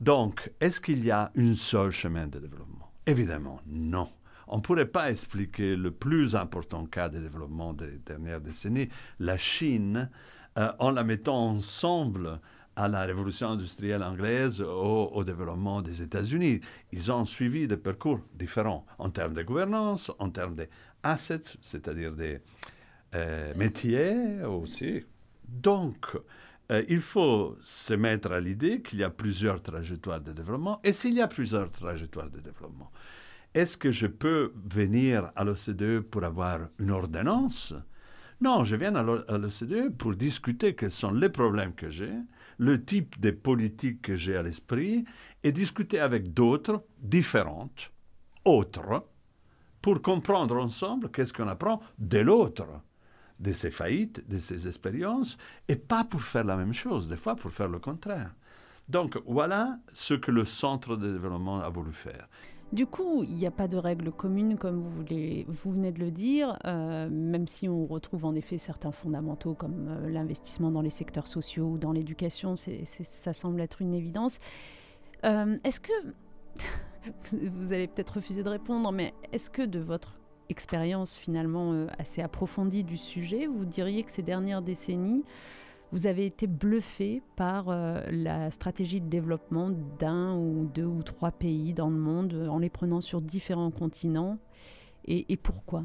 Donc, 0.00 0.50
est-ce 0.60 0.80
qu'il 0.80 1.04
y 1.04 1.10
a 1.10 1.30
une 1.34 1.54
seule 1.54 1.90
chemin 1.92 2.26
de 2.26 2.38
développement? 2.38 2.90
Évidemment, 3.06 3.60
non. 3.66 4.10
On 4.48 4.56
ne 4.56 4.62
pourrait 4.62 4.86
pas 4.86 5.10
expliquer 5.10 5.76
le 5.76 5.90
plus 5.90 6.34
important 6.34 6.84
cas 6.86 7.08
de 7.08 7.18
développement 7.18 7.72
des 7.72 7.98
dernières 8.04 8.40
décennies, 8.40 8.88
la 9.18 9.38
Chine, 9.38 10.10
euh, 10.58 10.72
en 10.78 10.90
la 10.90 11.04
mettant 11.04 11.48
ensemble 11.48 12.40
à 12.76 12.88
la 12.88 13.02
révolution 13.02 13.50
industrielle 13.50 14.02
anglaise 14.02 14.60
au, 14.62 15.10
au 15.12 15.24
développement 15.24 15.82
des 15.82 16.02
États-Unis. 16.02 16.60
Ils 16.92 17.12
ont 17.12 17.24
suivi 17.24 17.68
des 17.68 17.76
parcours 17.76 18.20
différents 18.34 18.86
en 18.98 19.10
termes 19.10 19.34
de 19.34 19.42
gouvernance, 19.42 20.10
en 20.18 20.30
termes 20.30 20.56
d'assets, 20.56 21.58
c'est-à-dire 21.60 22.12
des 22.12 22.40
euh, 23.14 23.52
métiers 23.56 24.42
aussi. 24.44 25.04
Donc, 25.46 26.16
euh, 26.70 26.82
il 26.88 27.00
faut 27.00 27.56
se 27.60 27.92
mettre 27.92 28.32
à 28.32 28.40
l'idée 28.40 28.80
qu'il 28.80 29.00
y 29.00 29.04
a 29.04 29.10
plusieurs 29.10 29.62
trajectoires 29.62 30.20
de 30.20 30.32
développement. 30.32 30.80
Et 30.82 30.92
s'il 30.92 31.14
y 31.14 31.20
a 31.20 31.28
plusieurs 31.28 31.70
trajectoires 31.70 32.30
de 32.30 32.40
développement, 32.40 32.90
est-ce 33.52 33.76
que 33.76 33.90
je 33.90 34.06
peux 34.06 34.52
venir 34.64 35.30
à 35.36 35.44
l'OCDE 35.44 36.00
pour 36.00 36.24
avoir 36.24 36.60
une 36.78 36.90
ordonnance? 36.90 37.74
Non, 38.40 38.64
je 38.64 38.76
viens 38.76 38.94
à 38.94 39.02
l'OCDE 39.02 39.94
pour 39.96 40.14
discuter 40.14 40.74
quels 40.74 40.90
sont 40.90 41.12
les 41.12 41.28
problèmes 41.28 41.74
que 41.74 41.90
j'ai, 41.90 42.12
le 42.58 42.84
type 42.84 43.20
de 43.20 43.30
politique 43.30 44.02
que 44.02 44.16
j'ai 44.16 44.36
à 44.36 44.42
l'esprit 44.42 45.04
et 45.42 45.52
discuter 45.52 45.98
avec 45.98 46.32
d'autres 46.32 46.84
différentes, 46.98 47.92
autres, 48.44 49.06
pour 49.80 50.00
comprendre 50.00 50.56
ensemble 50.56 51.10
qu'est-ce 51.10 51.32
qu'on 51.32 51.48
apprend 51.48 51.80
de 51.98 52.18
l'autre, 52.18 52.66
de 53.40 53.52
ses 53.52 53.70
faillites, 53.70 54.28
de 54.28 54.38
ses 54.38 54.68
expériences, 54.68 55.36
et 55.68 55.76
pas 55.76 56.04
pour 56.04 56.22
faire 56.22 56.44
la 56.44 56.56
même 56.56 56.72
chose, 56.72 57.08
des 57.08 57.16
fois 57.16 57.34
pour 57.34 57.50
faire 57.50 57.68
le 57.68 57.80
contraire. 57.80 58.32
Donc 58.88 59.18
voilà 59.26 59.78
ce 59.92 60.14
que 60.14 60.30
le 60.30 60.44
centre 60.44 60.96
de 60.96 61.12
développement 61.12 61.60
a 61.60 61.68
voulu 61.68 61.92
faire. 61.92 62.28
Du 62.72 62.86
coup, 62.86 63.22
il 63.22 63.34
n'y 63.34 63.46
a 63.46 63.50
pas 63.50 63.68
de 63.68 63.76
règles 63.76 64.10
communes, 64.10 64.56
comme 64.56 64.82
vous, 64.82 65.72
venez 65.72 65.92
de 65.92 65.98
le 65.98 66.10
dire, 66.10 66.58
euh, 66.64 67.06
même 67.10 67.46
si 67.46 67.68
on 67.68 67.84
retrouve 67.84 68.24
en 68.24 68.34
effet 68.34 68.56
certains 68.56 68.92
fondamentaux 68.92 69.52
comme 69.52 69.88
euh, 69.88 70.08
l'investissement 70.08 70.70
dans 70.70 70.80
les 70.80 70.88
secteurs 70.88 71.26
sociaux 71.26 71.66
ou 71.66 71.78
dans 71.78 71.92
l'éducation, 71.92 72.54
ça 72.56 73.34
semble 73.34 73.60
être 73.60 73.82
une 73.82 73.92
évidence. 73.92 74.38
Euh, 75.26 75.58
est-ce 75.64 75.80
que, 75.80 75.92
vous 77.32 77.74
allez 77.74 77.88
peut-être 77.88 78.16
refuser 78.16 78.42
de 78.42 78.48
répondre, 78.48 78.90
mais 78.90 79.12
est-ce 79.32 79.50
que 79.50 79.62
de 79.62 79.78
votre 79.78 80.18
expérience 80.48 81.14
finalement 81.14 81.86
assez 81.98 82.22
approfondie 82.22 82.84
du 82.84 82.96
sujet, 82.96 83.46
vous 83.46 83.66
diriez 83.66 84.02
que 84.02 84.10
ces 84.10 84.22
dernières 84.22 84.62
décennies, 84.62 85.24
vous 85.92 86.06
avez 86.06 86.26
été 86.26 86.46
bluffé 86.46 87.22
par 87.36 87.68
euh, 87.68 88.00
la 88.10 88.50
stratégie 88.50 89.00
de 89.00 89.08
développement 89.08 89.70
d'un 89.98 90.34
ou 90.34 90.70
deux 90.74 90.86
ou 90.86 91.02
trois 91.02 91.30
pays 91.30 91.74
dans 91.74 91.90
le 91.90 91.96
monde 91.96 92.48
en 92.50 92.58
les 92.58 92.70
prenant 92.70 93.02
sur 93.02 93.20
différents 93.20 93.70
continents. 93.70 94.38
Et, 95.04 95.36
pourquoi? 95.36 95.84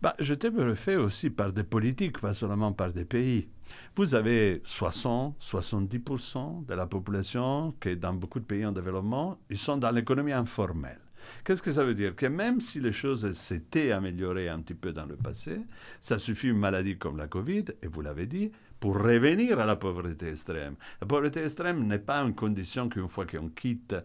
Bah, 0.00 0.14
J'étais 0.18 0.48
bluffé 0.48 0.96
aussi 0.96 1.28
par 1.28 1.52
des 1.52 1.64
politiques, 1.64 2.20
pas 2.20 2.32
seulement 2.32 2.72
par 2.72 2.92
des 2.92 3.04
pays. 3.04 3.48
Vous 3.96 4.14
avez 4.14 4.62
60-70% 4.64 6.66
de 6.66 6.74
la 6.74 6.86
population 6.86 7.74
qui, 7.80 7.96
dans 7.96 8.14
beaucoup 8.14 8.40
de 8.40 8.44
pays 8.44 8.64
en 8.64 8.72
développement, 8.72 9.38
ils 9.50 9.58
sont 9.58 9.76
dans 9.76 9.90
l'économie 9.90 10.32
informelle. 10.32 11.00
Qu'est-ce 11.44 11.62
que 11.62 11.72
ça 11.72 11.84
veut 11.84 11.94
dire? 11.94 12.16
Que 12.16 12.26
même 12.26 12.60
si 12.60 12.80
les 12.80 12.92
choses 12.92 13.30
s'étaient 13.32 13.92
améliorées 13.92 14.48
un 14.48 14.60
petit 14.60 14.74
peu 14.74 14.92
dans 14.92 15.04
le 15.04 15.16
passé, 15.16 15.60
ça 16.00 16.18
suffit 16.18 16.48
une 16.48 16.58
maladie 16.58 16.96
comme 16.96 17.18
la 17.18 17.26
Covid, 17.26 17.66
et 17.82 17.88
vous 17.88 18.00
l'avez 18.00 18.26
dit, 18.26 18.52
pour 18.80 18.96
revenir 18.96 19.58
à 19.58 19.66
la 19.66 19.76
pauvreté 19.76 20.28
extrême. 20.28 20.76
La 21.00 21.06
pauvreté 21.06 21.42
extrême 21.42 21.86
n'est 21.86 21.98
pas 21.98 22.20
une 22.20 22.34
condition 22.34 22.88
qu'une 22.88 23.08
fois 23.08 23.26
qu'on 23.26 23.48
quitte, 23.48 23.96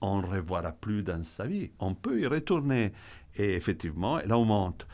on 0.00 0.22
ne 0.22 0.26
revoira 0.26 0.72
plus 0.72 1.02
dans 1.02 1.22
sa 1.22 1.46
vie. 1.46 1.70
On 1.78 1.94
peut 1.94 2.20
y 2.20 2.26
retourner 2.26 2.92
et 3.36 3.54
effectivement, 3.54 4.18
elle 4.18 4.32
augmente. 4.32 4.86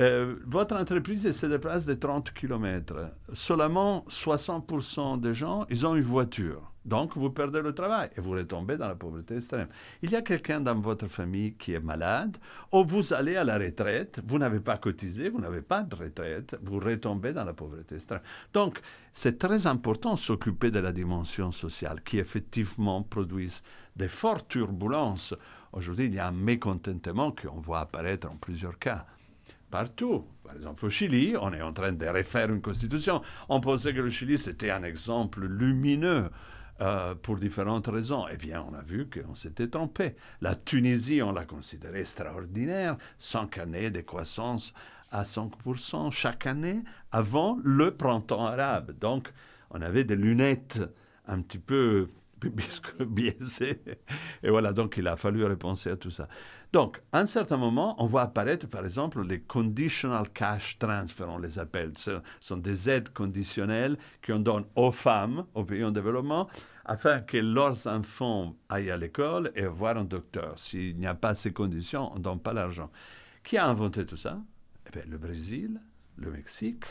Euh, 0.00 0.36
votre 0.44 0.76
entreprise 0.76 1.30
se 1.30 1.46
déplace 1.46 1.86
de 1.86 1.94
30 1.94 2.32
km. 2.32 3.12
Seulement 3.32 4.04
60% 4.08 5.20
des 5.20 5.34
gens, 5.34 5.66
ils 5.70 5.86
ont 5.86 5.94
une 5.94 6.02
voiture. 6.02 6.73
Donc, 6.84 7.16
vous 7.16 7.30
perdez 7.30 7.62
le 7.62 7.74
travail 7.74 8.10
et 8.16 8.20
vous 8.20 8.32
retombez 8.32 8.76
dans 8.76 8.88
la 8.88 8.94
pauvreté 8.94 9.36
extrême. 9.36 9.68
Il 10.02 10.10
y 10.10 10.16
a 10.16 10.22
quelqu'un 10.22 10.60
dans 10.60 10.74
votre 10.74 11.06
famille 11.06 11.54
qui 11.54 11.72
est 11.72 11.80
malade, 11.80 12.36
ou 12.72 12.84
vous 12.84 13.14
allez 13.14 13.36
à 13.36 13.44
la 13.44 13.58
retraite, 13.58 14.20
vous 14.26 14.38
n'avez 14.38 14.60
pas 14.60 14.76
cotisé, 14.76 15.30
vous 15.30 15.40
n'avez 15.40 15.62
pas 15.62 15.82
de 15.82 15.94
retraite, 15.94 16.58
vous 16.62 16.78
retombez 16.78 17.32
dans 17.32 17.44
la 17.44 17.54
pauvreté 17.54 17.94
extrême. 17.94 18.20
Donc, 18.52 18.80
c'est 19.12 19.38
très 19.38 19.66
important 19.66 20.14
de 20.14 20.18
s'occuper 20.18 20.70
de 20.70 20.80
la 20.80 20.92
dimension 20.92 21.52
sociale 21.52 22.02
qui 22.02 22.18
effectivement 22.18 23.02
produit 23.02 23.60
des 23.96 24.08
fortes 24.08 24.48
turbulences. 24.48 25.34
Aujourd'hui, 25.72 26.06
il 26.06 26.14
y 26.14 26.18
a 26.18 26.28
un 26.28 26.32
mécontentement 26.32 27.32
qu'on 27.32 27.60
voit 27.60 27.80
apparaître 27.80 28.30
en 28.30 28.36
plusieurs 28.36 28.78
cas 28.78 29.06
partout. 29.70 30.24
Par 30.44 30.54
exemple, 30.54 30.86
au 30.86 30.90
Chili, 30.90 31.34
on 31.40 31.52
est 31.52 31.62
en 31.62 31.72
train 31.72 31.92
de 31.92 32.06
refaire 32.06 32.48
une 32.48 32.60
constitution. 32.60 33.22
On 33.48 33.60
pensait 33.60 33.92
que 33.92 34.00
le 34.00 34.10
Chili, 34.10 34.38
c'était 34.38 34.70
un 34.70 34.84
exemple 34.84 35.44
lumineux 35.46 36.30
euh, 36.80 37.14
pour 37.14 37.36
différentes 37.36 37.86
raisons. 37.86 38.26
Eh 38.32 38.36
bien, 38.36 38.64
on 38.68 38.74
a 38.74 38.82
vu 38.82 39.08
qu'on 39.08 39.34
s'était 39.34 39.68
trompé. 39.68 40.16
La 40.40 40.54
Tunisie, 40.54 41.22
on 41.22 41.32
l'a 41.32 41.44
considérée 41.44 42.00
extraordinaire, 42.00 42.96
cinq 43.18 43.58
années 43.58 43.90
de 43.90 44.00
croissance 44.00 44.74
à 45.10 45.22
5% 45.22 46.10
chaque 46.10 46.46
année 46.46 46.82
avant 47.12 47.58
le 47.62 47.92
printemps 47.92 48.46
arabe. 48.46 48.98
Donc, 48.98 49.32
on 49.70 49.80
avait 49.80 50.04
des 50.04 50.16
lunettes 50.16 50.82
un 51.28 51.40
petit 51.40 51.58
peu 51.58 52.10
biaisées. 53.00 53.80
Et 54.42 54.50
voilà, 54.50 54.72
donc 54.72 54.96
il 54.96 55.06
a 55.06 55.16
fallu 55.16 55.44
repenser 55.44 55.90
à 55.90 55.96
tout 55.96 56.10
ça. 56.10 56.28
Donc, 56.74 57.00
à 57.12 57.20
un 57.20 57.26
certain 57.26 57.56
moment, 57.56 57.94
on 58.02 58.06
voit 58.06 58.22
apparaître, 58.22 58.66
par 58.66 58.82
exemple, 58.82 59.24
les 59.24 59.38
conditional 59.38 60.28
cash 60.30 60.76
transfer, 60.76 61.24
on 61.28 61.38
les 61.38 61.60
appelle. 61.60 61.92
Ce 61.96 62.20
sont 62.40 62.56
des 62.56 62.90
aides 62.90 63.12
conditionnelles 63.12 63.96
qu'on 64.26 64.40
donne 64.40 64.64
aux 64.74 64.90
femmes, 64.90 65.46
aux 65.54 65.62
pays 65.62 65.84
en 65.84 65.92
développement, 65.92 66.48
afin 66.84 67.20
que 67.20 67.36
leurs 67.36 67.86
enfants 67.86 68.56
aillent 68.68 68.90
à 68.90 68.96
l'école 68.96 69.52
et 69.54 69.66
voir 69.66 69.96
un 69.96 70.02
docteur. 70.02 70.58
S'il 70.58 70.96
n'y 70.96 71.06
a 71.06 71.14
pas 71.14 71.36
ces 71.36 71.52
conditions, 71.52 72.10
on 72.12 72.18
ne 72.18 72.24
donne 72.24 72.40
pas 72.40 72.52
l'argent. 72.52 72.90
Qui 73.44 73.56
a 73.56 73.68
inventé 73.68 74.04
tout 74.04 74.16
ça? 74.16 74.40
Eh 74.88 74.90
bien, 74.90 75.02
Le 75.08 75.16
Brésil, 75.16 75.80
le 76.16 76.32
Mexique 76.32 76.86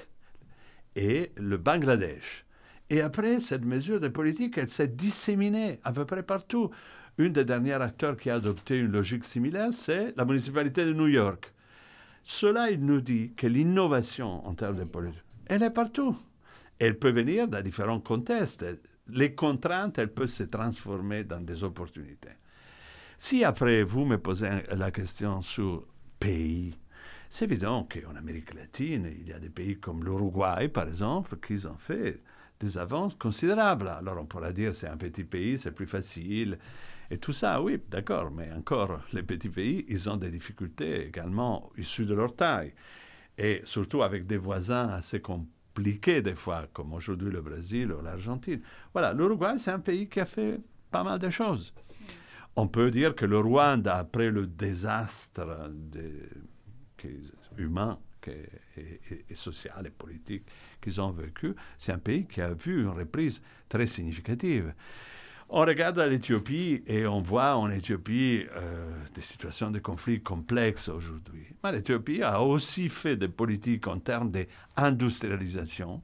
et 0.96 1.34
le 1.36 1.58
Bangladesh. 1.58 2.46
Et 2.90 3.02
après, 3.02 3.42
cette 3.42 3.66
mesure 3.66 4.00
de 4.00 4.08
politique, 4.08 4.58
elle 4.58 4.70
s'est 4.70 4.88
disséminée 4.88 5.82
à 5.84 5.92
peu 5.92 6.06
près 6.06 6.24
partout. 6.24 6.70
Une 7.18 7.32
des 7.32 7.46
derniers 7.46 7.74
acteurs 7.74 8.18
qui 8.18 8.30
a 8.30 8.36
adopté 8.36 8.80
une 8.80 8.92
logique 8.92 9.26
similaire, 9.26 9.72
c'est 9.72 10.16
la 10.18 10.26
municipalité 10.26 10.84
de 10.84 10.94
New 10.94 11.08
York. 11.08 11.54
Cela, 12.24 12.72
il 12.72 12.84
nous 12.84 13.02
dit 13.02 13.34
que 13.36 13.46
l'innovation 13.46 14.46
en 14.48 14.56
termes 14.56 14.78
de 14.78 14.84
politique, 14.86 15.22
elle 15.46 15.62
est 15.62 15.70
partout. 15.70 16.18
Elle 16.80 16.98
peut 16.98 17.12
venir 17.12 17.48
dans 17.48 17.62
différents 17.62 18.00
contextes. 18.00 18.66
Les 19.10 19.36
contraintes, 19.36 20.00
elles 20.00 20.12
peuvent 20.12 20.28
se 20.28 20.44
transformer 20.44 21.24
dans 21.24 21.42
des 21.42 21.64
opportunités. 21.64 22.30
Si 23.18 23.44
après 23.44 23.84
vous 23.84 24.06
me 24.06 24.18
posez 24.18 24.50
la 24.76 24.90
question 24.90 25.42
sur 25.42 25.86
pays, 26.20 26.76
c'est 27.30 27.46
évident 27.46 27.88
qu'en 27.92 28.16
Amérique 28.16 28.54
latine, 28.54 29.12
il 29.20 29.28
y 29.28 29.34
a 29.34 29.40
des 29.40 29.50
pays 29.50 29.80
comme 29.80 30.04
l'Uruguay, 30.04 30.68
par 30.68 30.88
exemple, 30.88 31.38
qui 31.38 31.66
ont 31.68 31.78
fait 31.78 32.22
des 32.60 32.78
avances 32.78 33.16
considérables. 33.16 33.90
Alors 33.90 34.18
on 34.20 34.26
pourra 34.26 34.52
dire 34.52 34.74
c'est 34.74 34.88
un 34.88 34.98
petit 34.98 35.24
pays, 35.24 35.58
c'est 35.58 35.72
plus 35.72 35.88
facile. 35.88 36.58
Et 37.14 37.20
tout 37.20 37.32
ça, 37.32 37.62
oui, 37.62 37.80
d'accord, 37.92 38.32
mais 38.32 38.52
encore, 38.58 39.02
les 39.14 39.22
petits 39.22 39.48
pays, 39.48 39.86
ils 39.88 40.10
ont 40.10 40.18
des 40.18 40.32
difficultés 40.32 41.06
également 41.06 41.72
issues 41.78 42.08
de 42.08 42.16
leur 42.16 42.36
taille. 42.36 42.74
Et 43.38 43.62
surtout 43.66 44.02
avec 44.02 44.26
des 44.26 44.38
voisins 44.38 44.90
assez 44.90 45.22
compliqués 45.22 46.24
des 46.24 46.34
fois, 46.34 46.66
comme 46.74 46.92
aujourd'hui 46.92 47.30
le 47.30 47.42
Brésil 47.42 47.92
ou 47.92 48.02
l'Argentine. 48.02 48.62
Voilà, 48.94 49.14
l'Uruguay, 49.14 49.60
c'est 49.60 49.70
un 49.70 49.80
pays 49.80 50.10
qui 50.10 50.22
a 50.22 50.26
fait 50.26 50.60
pas 50.90 51.04
mal 51.04 51.20
de 51.20 51.30
choses. 51.30 51.72
On 52.56 52.68
peut 52.68 52.90
dire 52.90 53.14
que 53.14 53.26
le 53.26 53.38
Rwanda, 53.38 53.96
après 53.96 54.32
le 54.32 54.48
désastre 54.48 55.70
humain 57.60 58.00
et, 58.26 58.50
et, 59.30 59.36
social 59.36 59.86
et 59.86 59.92
politique 59.92 60.48
qu'ils 60.82 61.00
ont 61.00 61.12
vécu, 61.12 61.54
c'est 61.78 61.92
un 61.92 62.00
pays 62.00 62.26
qui 62.26 62.42
a 62.42 62.56
vu 62.56 62.82
une 62.82 62.90
reprise 62.90 63.44
très 63.70 63.86
significative. 63.86 64.74
On 65.50 65.62
regarde 65.62 66.00
l'Éthiopie 66.00 66.84
et 66.88 67.06
on 67.06 67.22
voit 67.22 67.56
en 67.56 67.70
Éthiopie 67.70 68.46
euh, 68.56 68.92
des 69.14 69.22
situations 69.22 69.70
de 69.72 69.80
conflits 69.80 70.22
complexes 70.22 70.90
aujourd'hui. 70.90 71.46
Mais 71.64 71.72
l'Éthiopie 71.72 72.24
a 72.24 72.42
aussi 72.42 72.90
fait 72.90 73.16
des 73.16 73.28
politiques 73.28 73.88
en 73.88 74.00
termes 74.00 74.32
d'industrialisation 74.32 76.02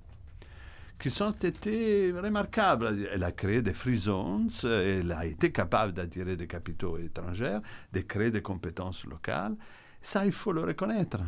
qui 1.00 1.10
sont 1.10 1.32
été 1.32 2.12
remarquables. 2.12 3.08
Elle 3.12 3.24
a 3.24 3.32
créé 3.32 3.62
des 3.62 3.74
free 3.74 3.98
zones, 3.98 4.50
elle 4.64 5.12
a 5.12 5.26
été 5.26 5.52
capable 5.52 5.94
d'attirer 5.94 6.36
des 6.36 6.48
capitaux 6.48 6.98
étrangers, 6.98 7.60
de 7.94 8.02
créer 8.02 8.32
des 8.32 8.42
compétences 8.42 9.06
locales. 9.06 9.56
Ça, 10.02 10.26
il 10.26 10.32
faut 10.32 10.52
le 10.52 10.62
reconnaître. 10.62 11.20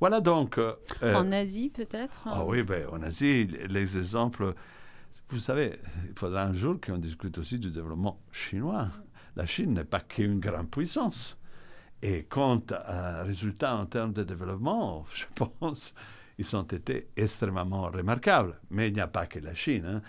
Voilà 0.00 0.20
donc. 0.20 0.58
Euh, 0.58 0.74
en 1.02 1.32
Asie, 1.32 1.70
peut-être? 1.70 2.22
Ah 2.26 2.44
oui, 2.44 2.62
ben, 2.62 2.86
en 2.90 3.02
Asie, 3.02 3.46
les 3.68 3.96
exemples 3.96 4.54
vous 5.30 5.40
savez, 5.40 5.76
il 6.08 6.16
faudra 6.16 6.42
un 6.44 6.52
jour 6.52 6.80
qu'on 6.80 6.98
discute 6.98 7.36
aussi 7.38 7.58
du 7.58 7.70
développement 7.70 8.20
chinois. 8.30 8.88
La 9.34 9.44
Chine 9.44 9.74
n'est 9.74 9.84
pas 9.84 10.00
qu'une 10.00 10.38
grande 10.38 10.70
puissance. 10.70 11.36
Et 12.00 12.24
quant 12.24 12.62
à 12.70 13.22
résultats 13.22 13.74
en 13.74 13.86
termes 13.86 14.12
de 14.12 14.22
développement, 14.22 15.04
je 15.12 15.24
pense, 15.34 15.94
ils 16.38 16.56
ont 16.56 16.62
été 16.62 17.08
extrêmement 17.16 17.90
remarquables. 17.90 18.58
Mais 18.70 18.88
il 18.88 18.94
n'y 18.94 19.00
a 19.00 19.08
pas 19.08 19.26
que 19.26 19.40
la 19.40 19.54
Chine. 19.54 19.84
Hein. 19.86 20.02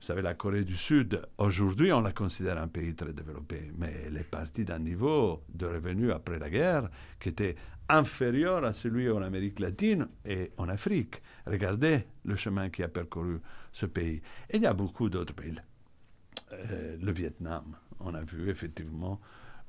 Vous 0.00 0.06
savez, 0.06 0.20
la 0.20 0.34
Corée 0.34 0.64
du 0.64 0.76
Sud, 0.76 1.22
aujourd'hui, 1.38 1.92
on 1.92 2.00
la 2.00 2.12
considère 2.12 2.58
un 2.58 2.68
pays 2.68 2.94
très 2.94 3.12
développé, 3.12 3.72
mais 3.78 3.94
elle 4.06 4.16
est 4.18 4.30
partie 4.30 4.64
d'un 4.64 4.78
niveau 4.78 5.42
de 5.48 5.66
revenus 5.66 6.10
après 6.12 6.38
la 6.38 6.50
guerre 6.50 6.90
qui 7.18 7.30
était 7.30 7.56
inférieur 7.88 8.64
à 8.64 8.72
celui 8.72 9.10
en 9.10 9.22
Amérique 9.22 9.60
latine 9.60 10.08
et 10.24 10.50
en 10.56 10.68
Afrique. 10.68 11.22
Regardez 11.46 12.04
le 12.24 12.36
chemin 12.36 12.70
qui 12.70 12.82
a 12.82 12.88
parcouru 12.88 13.40
ce 13.72 13.86
pays. 13.86 14.22
Et 14.50 14.56
il 14.56 14.62
y 14.62 14.66
a 14.66 14.72
beaucoup 14.72 15.08
d'autres 15.08 15.34
pays. 15.34 15.54
Euh, 16.52 16.96
le 17.00 17.12
Vietnam, 17.12 17.76
on 18.00 18.14
a 18.14 18.22
vu 18.22 18.48
effectivement 18.50 19.20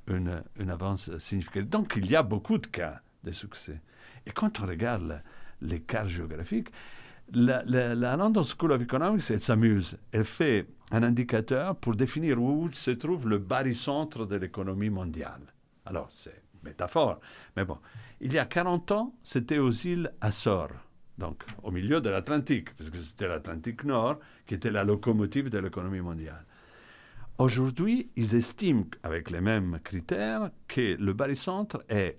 une, 0.07 0.43
une, 0.59 0.69
avance 0.69 1.15
significative. 1.19 1.69
Donc 1.69 1.93
il 1.97 2.09
y 2.09 2.15
a 2.15 2.23
beaucoup 2.23 2.57
de 2.57 2.67
cas 2.67 3.01
de 3.23 3.31
succès. 3.31 3.81
Et 4.25 4.31
quand 4.31 4.59
on 4.61 4.65
regarde 4.65 5.21
les 5.61 5.81
cas 5.81 6.05
géographiques, 6.05 6.69
la, 7.33 7.63
la, 7.65 8.15
London 8.15 8.43
School 8.43 8.71
of 8.71 8.81
Economics, 8.81 9.29
elle 9.29 9.41
s'amuse. 9.41 9.97
Elle 10.11 10.23
fait 10.23 10.67
un 10.91 11.03
indicateur 11.03 11.75
pour 11.75 11.95
définir 11.95 12.41
où 12.41 12.69
se 12.71 12.91
trouve 12.91 13.27
le 13.27 13.37
barycentre 13.37 14.25
de 14.25 14.37
l'économie 14.37 14.89
mondiale. 14.89 15.41
Alors, 15.85 16.07
c'est 16.09 16.41
métaphore. 16.63 17.19
Mais 17.55 17.65
bon, 17.65 17.77
il 18.19 18.33
y 18.33 18.39
a 18.39 18.45
40 18.45 18.91
ans, 18.91 19.15
c'était 19.23 19.59
aux 19.59 19.71
îles 19.71 20.11
Açores, 20.21 20.73
donc 21.17 21.43
au 21.63 21.71
milieu 21.71 22.01
de 22.01 22.09
l'Atlantique, 22.09 22.73
parce 22.75 22.89
que 22.89 22.99
c'était 22.99 23.27
l'Atlantique 23.27 23.83
Nord 23.83 24.19
qui 24.45 24.55
était 24.55 24.71
la 24.71 24.83
locomotive 24.83 25.49
de 25.49 25.59
l'économie 25.59 26.01
mondiale. 26.01 26.45
Aujourd'hui, 27.37 28.09
ils 28.15 28.33
estiment, 28.33 28.85
avec 29.03 29.29
les 29.29 29.41
mêmes 29.41 29.79
critères, 29.83 30.49
que 30.67 30.95
le 30.99 31.13
barycentre 31.13 31.83
est 31.87 32.17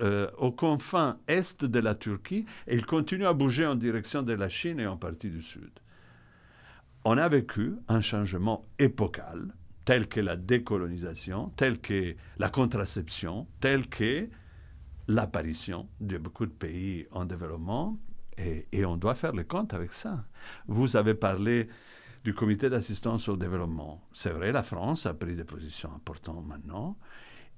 euh, 0.00 0.30
aux 0.38 0.52
confins 0.52 1.18
est 1.26 1.64
de 1.64 1.78
la 1.80 1.94
Turquie 1.94 2.44
et 2.68 2.76
il 2.76 2.86
continue 2.86 3.26
à 3.26 3.32
bouger 3.32 3.66
en 3.66 3.74
direction 3.74 4.22
de 4.22 4.32
la 4.32 4.48
Chine 4.48 4.78
et 4.78 4.86
en 4.86 4.96
partie 4.96 5.30
du 5.30 5.42
Sud. 5.42 5.70
On 7.04 7.18
a 7.18 7.28
vécu 7.28 7.74
un 7.88 8.00
changement 8.00 8.66
épocal 8.78 9.54
telle 9.84 10.06
que 10.06 10.20
la 10.20 10.36
décolonisation, 10.36 11.48
telle 11.56 11.80
que 11.80 12.14
la 12.38 12.50
contraception, 12.50 13.46
telle 13.60 13.88
que 13.88 14.28
l'apparition 15.08 15.88
de 16.00 16.18
beaucoup 16.18 16.46
de 16.46 16.52
pays 16.52 17.06
en 17.10 17.24
développement, 17.24 17.98
et, 18.36 18.66
et, 18.70 18.84
on 18.84 18.96
doit 18.96 19.16
faire 19.16 19.32
le 19.32 19.42
compte 19.42 19.74
avec 19.74 19.92
ça. 19.92 20.24
Vous 20.68 20.96
avez 20.96 21.14
parlé 21.14 21.68
du 22.22 22.34
comité 22.34 22.70
d'assistance 22.70 23.28
au 23.28 23.36
développement. 23.36 24.00
C'est 24.12 24.30
vrai, 24.30 24.52
la 24.52 24.62
France 24.62 25.06
a 25.06 25.14
pris 25.14 25.34
des 25.34 25.44
positions 25.44 25.90
importantes 25.94 26.46
maintenant. 26.46 26.96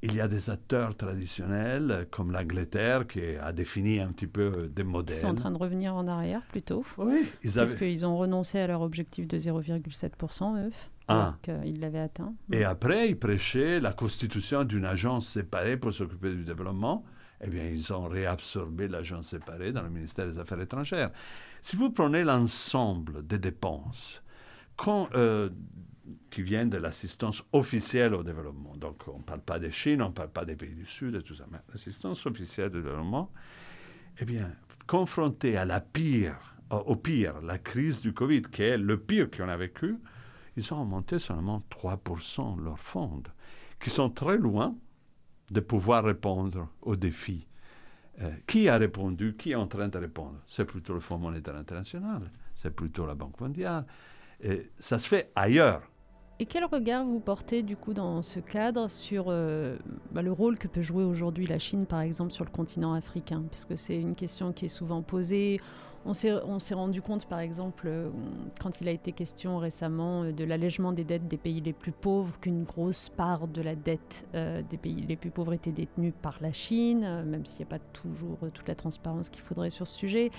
Il 0.03 0.15
y 0.15 0.21
a 0.23 0.29
des 0.29 0.49
acteurs 0.49 0.97
traditionnels 0.97 2.07
comme 2.11 2.33
l'Angleterre 2.33 3.07
qui 3.07 3.21
a 3.37 3.53
défini 3.53 4.01
un 4.01 4.13
petit 4.13 4.27
peu 4.27 4.71
des 4.75 4.83
modèles. 4.83 5.17
Ils 5.17 5.21
sont 5.21 5.27
en 5.27 5.35
train 5.35 5.51
de 5.51 5.59
revenir 5.59 5.95
en 5.95 6.09
arrière 6.09 6.41
plutôt. 6.49 6.83
Oui, 6.97 7.29
ils 7.43 7.59
avaient... 7.59 7.69
Parce 7.69 7.79
qu'ils 7.79 8.07
ont 8.07 8.17
renoncé 8.17 8.59
à 8.59 8.67
leur 8.67 8.81
objectif 8.81 9.29
de 9.29 9.39
0,7%, 9.39 10.69
eux. 10.69 10.71
Ah. 11.09 11.37
il 11.65 11.81
l'avait 11.81 11.99
atteint. 11.99 12.33
Et 12.53 12.65
après, 12.65 13.09
il 13.11 13.19
prêchait 13.19 13.81
la 13.81 13.93
constitution 13.93 14.63
d'une 14.63 14.85
agence 14.85 15.27
séparée 15.27 15.77
pour 15.77 15.93
s'occuper 15.93 16.31
du 16.31 16.45
développement. 16.45 17.05
Eh 17.43 17.49
bien, 17.49 17.65
ils 17.65 17.93
ont 17.93 18.07
réabsorbé 18.07 18.87
l'agence 18.89 19.29
séparée 19.29 19.73
dans 19.73 19.83
le 19.83 19.91
ministère 19.91 20.27
des 20.27 20.39
Affaires 20.39 20.61
étrangères. 20.61 21.11
Si 21.63 21.77
vous 21.77 21.91
prenez 21.91 22.23
l'ensemble 22.23 23.27
des 23.27 23.39
dépenses 23.39 24.23
euh, 25.15 25.49
qui 26.31 26.43
viennent 26.43 26.71
de 26.71 26.77
l'assistance 26.77 27.43
officielle 27.53 28.15
au 28.15 28.23
développement, 28.23 28.77
donc 28.77 29.09
on 29.09 29.19
ne 29.19 29.23
parle 29.23 29.41
pas 29.41 29.59
de 29.59 29.71
Chine, 29.71 30.03
on 30.03 30.09
ne 30.09 30.15
parle 30.15 30.31
pas 30.31 30.45
des 30.45 30.57
pays 30.57 30.75
du 30.75 30.85
Sud 30.85 31.15
et 31.15 31.23
tout 31.23 31.35
ça, 31.35 31.47
mais 31.51 31.59
l'assistance 31.71 32.25
officielle 32.27 32.67
au 32.67 32.83
développement, 32.83 33.33
Eh 34.21 34.25
bien, 34.27 34.51
confrontés 34.87 35.57
à 35.57 35.65
la 35.65 35.81
pire, 35.81 36.57
au 36.71 36.97
pire, 36.97 37.41
la 37.41 37.59
crise 37.59 38.01
du 38.01 38.13
Covid, 38.13 38.43
qui 38.43 38.63
est 38.63 38.77
le 38.77 38.99
pire 38.99 39.31
qu'on 39.31 39.49
a 39.49 39.57
vécu, 39.57 39.97
ils 40.57 40.75
ont 40.75 40.83
augmenté 40.83 41.19
seulement 41.19 41.63
3% 41.71 42.63
leur 42.63 42.79
fonds, 42.79 43.23
qui 43.81 43.89
sont 43.89 44.11
très 44.11 44.37
loin 44.37 44.75
de 45.51 45.61
pouvoir 45.61 46.05
répondre 46.05 46.69
aux 46.83 46.97
défis. 46.97 47.47
Euh, 48.21 48.31
qui 48.47 48.69
a 48.69 48.77
répondu 48.77 49.35
Qui 49.37 49.53
est 49.53 49.55
en 49.55 49.67
train 49.67 49.89
de 49.89 49.99
répondre? 49.99 50.37
C'est 50.47 50.65
plutôt 50.65 50.95
le 50.95 51.01
Fonds 51.01 51.19
monétaire 51.19 51.57
international, 51.57 52.31
c'est 52.55 52.75
plutôt 52.75 53.07
la 53.07 53.15
Banque 53.15 53.41
mondiale. 53.41 53.87
Et 54.43 54.71
ça 54.77 54.99
se 54.99 55.09
fait 55.09 55.31
ailleurs. 55.35 55.83
Et 56.39 56.47
quel 56.47 56.65
regard 56.65 57.05
vous 57.05 57.21
portez 57.21 57.63
du 57.63 57.77
coup 57.77 57.93
dans 57.93 58.23
ce 58.23 58.41
cadre 58.41 58.89
sur 58.89 59.27
euh, 59.29 59.77
bah, 60.11 60.23
le 60.23 60.33
rôle 60.33 60.59
que 60.59 60.69
peut 60.69 60.81
jouer 60.81 61.05
aujourd'hui 61.05 61.47
la 61.47 61.59
Chine 61.59 61.85
par 61.85 62.01
exemple 62.01 62.33
sur 62.33 62.47
le 62.47 62.51
continent 62.51 62.95
africain? 62.95 63.43
Parce 63.51 63.67
que 63.67 63.77
c'est 63.77 63.97
une 63.97 64.15
question 64.15 64.53
qui 64.53 64.65
est 64.65 64.71
souvent 64.71 65.03
posée. 65.03 65.61
On 66.07 66.15
s'est 66.15 66.75
rendu 66.75 67.03
compte, 67.03 67.27
par 67.27 67.41
exemple, 67.41 67.87
euh, 67.87 68.09
quand 68.59 68.81
il 68.81 68.89
a 68.89 68.91
été 68.91 69.13
question 69.13 69.59
récemment 69.59 70.23
euh, 70.23 70.33
de 70.33 70.45
l'allègement 70.45 70.93
des 70.93 71.05
dettes 71.05 71.29
des 71.29 71.37
pays 71.37 71.61
les 71.61 71.75
plus 71.75 71.93
pauvres, 71.93 72.41
qu'une 72.41 72.65
grosse 72.65 73.11
part 73.11 73.47
de 73.47 73.61
la 73.61 73.75
dette 73.75 74.27
euh, 74.35 74.63
des 74.71 74.79
pays 74.79 75.05
les 75.07 75.17
plus 75.17 75.31
pauvres 75.31 75.53
était 75.53 75.73
détenue 75.73 76.13
par 76.13 76.39
la 76.41 76.53
Chine, 76.53 77.25
même 77.25 77.45
s'il 77.45 77.59
n'y 77.59 77.65
a 77.65 77.79
pas 77.79 77.85
toujours 77.93 78.39
toute 78.55 78.67
la 78.67 78.75
transparence 78.75 79.29
qu'il 79.29 79.43
faudrait 79.43 79.69
sur 79.69 79.87
ce 79.87 79.99
sujet. 79.99 80.31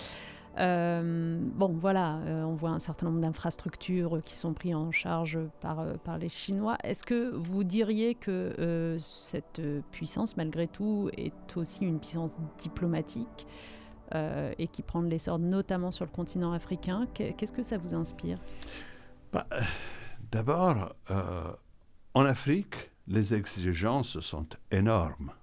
bon, 0.57 1.77
voilà, 1.79 2.17
on 2.47 2.55
voit 2.55 2.71
un 2.71 2.79
certain 2.79 3.05
nombre 3.05 3.21
d'infrastructures 3.21 4.21
qui 4.25 4.33
sont 4.35 4.53
prises 4.53 4.75
en 4.75 4.91
charge 4.91 5.39
par, 5.59 6.17
les 6.19 6.29
Chinois. 6.29 6.77
Est-ce 6.83 7.03
que 7.03 7.31
vous 7.35 7.63
diriez 7.63 8.15
que 8.15 8.97
cette 8.97 9.61
puissance, 9.91 10.37
malgré 10.37 10.67
tout, 10.67 11.09
est 11.15 11.55
aussi 11.55 11.85
une 11.85 11.99
puissance 11.99 12.31
diplomatique? 12.57 13.47
Et 14.13 14.67
qui 14.67 14.81
prend 14.81 15.01
de 15.01 15.07
l'essor 15.07 15.39
notamment 15.39 15.91
sur 15.91 16.05
le 16.05 16.11
continent 16.11 16.53
africain. 16.53 17.07
Qu'est-ce 17.13 17.53
que 17.53 17.63
ça 17.63 17.77
vous 17.77 17.93
inspire? 17.93 18.37
Bah, 19.31 19.47
D'abord, 20.31 20.95
euh, 21.09 21.51
en 22.13 22.25
Afrique, 22.25 22.89
les 23.07 23.33
exigences 23.33 24.21
sont 24.21 24.47
énormes. 24.71 25.33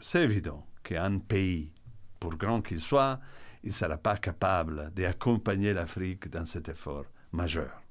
C'est 0.00 0.22
évident 0.22 0.64
qu'un 0.84 1.18
pays, 1.18 1.72
pour 2.20 2.36
grand 2.36 2.62
qu'il 2.62 2.80
soit, 2.80 3.18
il 3.64 3.68
ne 3.68 3.72
sera 3.72 3.96
pas 3.96 4.16
capable 4.16 4.92
d'accompagner 4.94 5.72
l'Afrique 5.72 6.28
dans 6.28 6.44
cet 6.44 6.68
effort 6.68 7.06
majeur. 7.32 7.82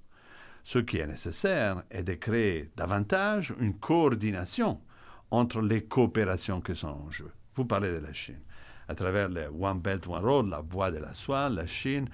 Ce 0.63 0.79
qui 0.79 0.99
est 0.99 1.07
nécessaire 1.07 1.83
est 1.89 2.03
de 2.03 2.13
créer 2.13 2.71
davantage 2.77 3.53
une 3.59 3.77
coordination 3.77 4.79
entre 5.29 5.61
les 5.61 5.83
coopérations 5.83 6.61
qui 6.61 6.73
sont 6.73 6.87
en 6.87 7.11
jeu. 7.11 7.31
Vous 7.55 7.65
parlez 7.65 7.91
de 7.91 7.97
la 7.97 8.13
Chine 8.13 8.41
à 8.87 8.95
travers 8.95 9.29
le 9.29 9.47
One 9.47 9.79
Belt, 9.79 10.07
One 10.07 10.23
Road, 10.23 10.49
la 10.49 10.61
voie 10.61 10.91
de 10.91 10.97
la 10.97 11.13
soie, 11.13 11.49
la 11.49 11.65
Chine 11.65 12.09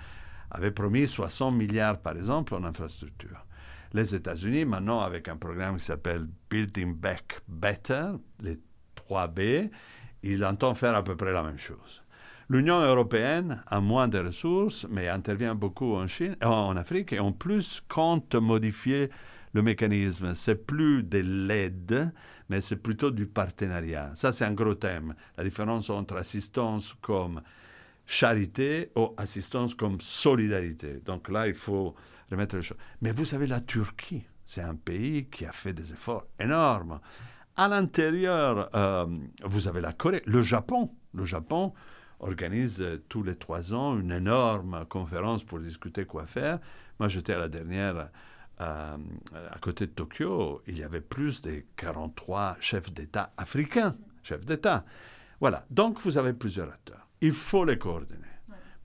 avait 0.51 0.71
promis 0.71 1.07
60 1.07 1.55
milliards, 1.55 1.99
par 1.99 2.15
exemple, 2.15 2.55
en 2.55 2.63
infrastructure. 2.63 3.45
Les 3.93 4.13
États-Unis, 4.13 4.65
maintenant, 4.65 5.01
avec 5.01 5.27
un 5.27 5.37
programme 5.37 5.77
qui 5.77 5.85
s'appelle 5.85 6.27
Building 6.49 6.95
Back 6.95 7.41
Better, 7.47 8.11
les 8.41 8.59
3B, 8.95 9.69
ils 10.23 10.45
entendent 10.45 10.77
faire 10.77 10.95
à 10.95 11.03
peu 11.03 11.15
près 11.15 11.33
la 11.33 11.43
même 11.43 11.57
chose. 11.57 12.03
L'Union 12.49 12.79
européenne 12.79 13.63
a 13.67 13.79
moins 13.79 14.07
de 14.07 14.19
ressources, 14.19 14.87
mais 14.89 15.07
intervient 15.07 15.53
beaucoup 15.53 15.95
en, 15.95 16.07
Chine, 16.07 16.35
en 16.43 16.75
Afrique 16.77 17.13
et 17.13 17.19
en 17.19 17.31
plus 17.31 17.81
compte 17.87 18.33
modifier 18.35 19.11
le 19.53 19.61
mécanisme. 19.61 20.33
C'est 20.33 20.55
plus 20.55 21.03
de 21.03 21.19
l'aide, 21.19 22.11
mais 22.49 22.61
c'est 22.61 22.75
plutôt 22.75 23.11
du 23.11 23.25
partenariat. 23.25 24.11
Ça, 24.15 24.31
c'est 24.31 24.45
un 24.45 24.53
gros 24.53 24.75
thème. 24.75 25.15
La 25.37 25.43
différence 25.43 25.89
entre 25.89 26.17
assistance 26.17 26.95
comme 27.01 27.41
charité 28.05 28.91
ou 28.95 29.13
assistance 29.17 29.75
comme 29.75 30.01
solidarité. 30.01 31.01
Donc 31.05 31.29
là, 31.29 31.47
il 31.47 31.53
faut 31.53 31.95
remettre 32.31 32.55
les 32.55 32.61
choses. 32.61 32.77
Mais 33.01 33.11
vous 33.11 33.25
savez, 33.25 33.47
la 33.47 33.61
Turquie, 33.61 34.23
c'est 34.45 34.61
un 34.61 34.75
pays 34.75 35.27
qui 35.29 35.45
a 35.45 35.51
fait 35.51 35.73
des 35.73 35.91
efforts 35.91 36.25
énormes. 36.39 36.99
À 37.55 37.67
l'intérieur, 37.67 38.69
euh, 38.75 39.05
vous 39.43 39.67
avez 39.67 39.81
la 39.81 39.93
Corée, 39.93 40.23
le 40.25 40.41
Japon. 40.41 40.91
Le 41.13 41.23
Japon 41.25 41.73
organise 42.19 42.83
tous 43.09 43.23
les 43.23 43.35
trois 43.35 43.73
ans 43.73 43.97
une 43.99 44.11
énorme 44.11 44.85
conférence 44.89 45.43
pour 45.43 45.59
discuter 45.59 46.05
quoi 46.05 46.25
faire. 46.25 46.59
Moi, 46.99 47.07
j'étais 47.09 47.33
à 47.33 47.37
la 47.37 47.47
dernière 47.47 48.09
euh, 48.61 48.97
à 49.33 49.59
côté 49.59 49.87
de 49.87 49.91
Tokyo, 49.91 50.61
il 50.67 50.77
y 50.77 50.83
avait 50.83 51.01
plus 51.01 51.41
de 51.41 51.63
43 51.77 52.57
chefs 52.59 52.91
d'État 52.93 53.31
africains, 53.37 53.95
chefs 54.23 54.45
d'État. 54.45 54.85
Voilà, 55.39 55.65
donc 55.69 56.01
vous 56.01 56.17
avez 56.17 56.33
plusieurs 56.33 56.69
acteurs. 56.69 57.07
Il 57.21 57.31
faut 57.31 57.63
les 57.63 57.77
coordonner. 57.77 58.19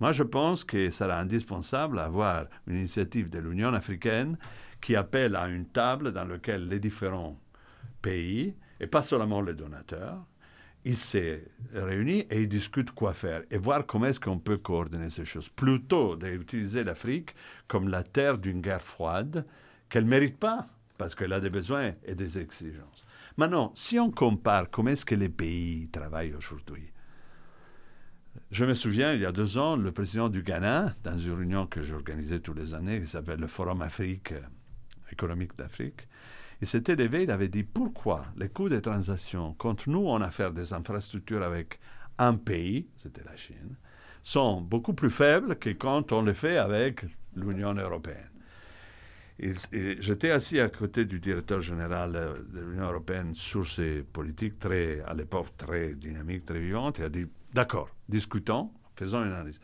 Moi, 0.00 0.12
je 0.12 0.22
pense 0.22 0.64
que 0.64 0.90
sera 0.90 1.18
indispensable 1.18 1.96
d'avoir 1.96 2.46
une 2.66 2.76
initiative 2.76 3.30
de 3.30 3.38
l'Union 3.38 3.72
africaine 3.74 4.36
qui 4.80 4.96
appelle 4.96 5.34
à 5.36 5.48
une 5.48 5.66
table 5.66 6.12
dans 6.12 6.24
laquelle 6.24 6.68
les 6.68 6.78
différents 6.78 7.40
pays, 8.02 8.54
et 8.80 8.86
pas 8.86 9.02
seulement 9.02 9.40
les 9.40 9.54
donateurs, 9.54 10.26
ils 10.84 10.96
se 10.96 11.40
réunissent 11.72 12.26
et 12.30 12.42
ils 12.42 12.48
discutent 12.48 12.90
quoi 12.90 13.12
faire 13.12 13.42
et 13.50 13.56
voir 13.56 13.86
comment 13.86 14.06
est-ce 14.06 14.20
qu'on 14.20 14.38
peut 14.38 14.58
coordonner 14.58 15.10
ces 15.10 15.24
choses. 15.24 15.48
Plutôt 15.48 16.16
d'utiliser 16.16 16.84
l'Afrique 16.84 17.34
comme 17.68 17.88
la 17.88 18.02
terre 18.02 18.38
d'une 18.38 18.60
guerre 18.60 18.82
froide 18.82 19.46
qu'elle 19.88 20.04
ne 20.04 20.10
mérite 20.10 20.38
pas, 20.38 20.68
parce 20.98 21.14
qu'elle 21.14 21.32
a 21.32 21.40
des 21.40 21.50
besoins 21.50 21.92
et 22.04 22.14
des 22.14 22.38
exigences. 22.38 23.04
Maintenant, 23.36 23.72
si 23.74 23.98
on 23.98 24.10
compare 24.10 24.70
comment 24.70 24.90
est-ce 24.90 25.04
que 25.04 25.14
les 25.14 25.28
pays 25.28 25.88
travaillent 25.88 26.34
aujourd'hui, 26.34 26.92
je 28.50 28.64
me 28.64 28.74
souviens, 28.74 29.12
il 29.12 29.20
y 29.20 29.26
a 29.26 29.32
deux 29.32 29.58
ans, 29.58 29.76
le 29.76 29.92
président 29.92 30.28
du 30.28 30.42
Ghana, 30.42 30.92
dans 31.02 31.18
une 31.18 31.32
réunion 31.32 31.66
que 31.66 31.82
j'organisais 31.82 32.40
tous 32.40 32.54
les 32.54 32.74
années, 32.74 33.00
qui 33.00 33.06
s'appelle 33.06 33.40
le 33.40 33.46
Forum 33.46 33.82
Afrique, 33.82 34.32
euh, 34.32 34.40
économique 35.10 35.56
d'Afrique, 35.56 36.08
il 36.60 36.66
s'était 36.66 36.96
levé, 36.96 37.24
il 37.24 37.30
avait 37.30 37.48
dit 37.48 37.62
pourquoi 37.64 38.26
les 38.36 38.48
coûts 38.48 38.68
des 38.68 38.80
transactions, 38.80 39.54
quand 39.58 39.86
nous 39.86 40.06
on 40.06 40.20
a 40.20 40.30
fait 40.30 40.52
des 40.52 40.72
infrastructures 40.72 41.42
avec 41.42 41.78
un 42.18 42.34
pays, 42.34 42.86
c'était 42.96 43.24
la 43.24 43.36
Chine, 43.36 43.76
sont 44.22 44.60
beaucoup 44.60 44.94
plus 44.94 45.10
faibles 45.10 45.56
que 45.56 45.70
quand 45.70 46.12
on 46.12 46.22
les 46.22 46.34
fait 46.34 46.56
avec 46.56 47.04
l'Union 47.36 47.74
européenne. 47.74 48.30
J'étais 49.38 50.30
assis 50.30 50.60
à 50.60 50.68
côté 50.68 51.04
du 51.04 51.18
directeur 51.18 51.60
général 51.60 52.12
de 52.12 52.60
l'Union 52.60 52.84
européenne 52.84 53.34
sur 53.34 53.68
ces 53.68 54.02
politiques 54.02 54.60
très, 54.60 55.00
à 55.00 55.12
l'époque, 55.12 55.48
très 55.56 55.94
dynamiques, 55.94 56.44
très 56.44 56.60
vivantes. 56.60 56.98
Il 56.98 57.04
a 57.04 57.08
dit, 57.08 57.26
d'accord, 57.52 57.88
discutons, 58.08 58.70
faisons 58.94 59.24
une 59.24 59.32
analyse. 59.32 59.60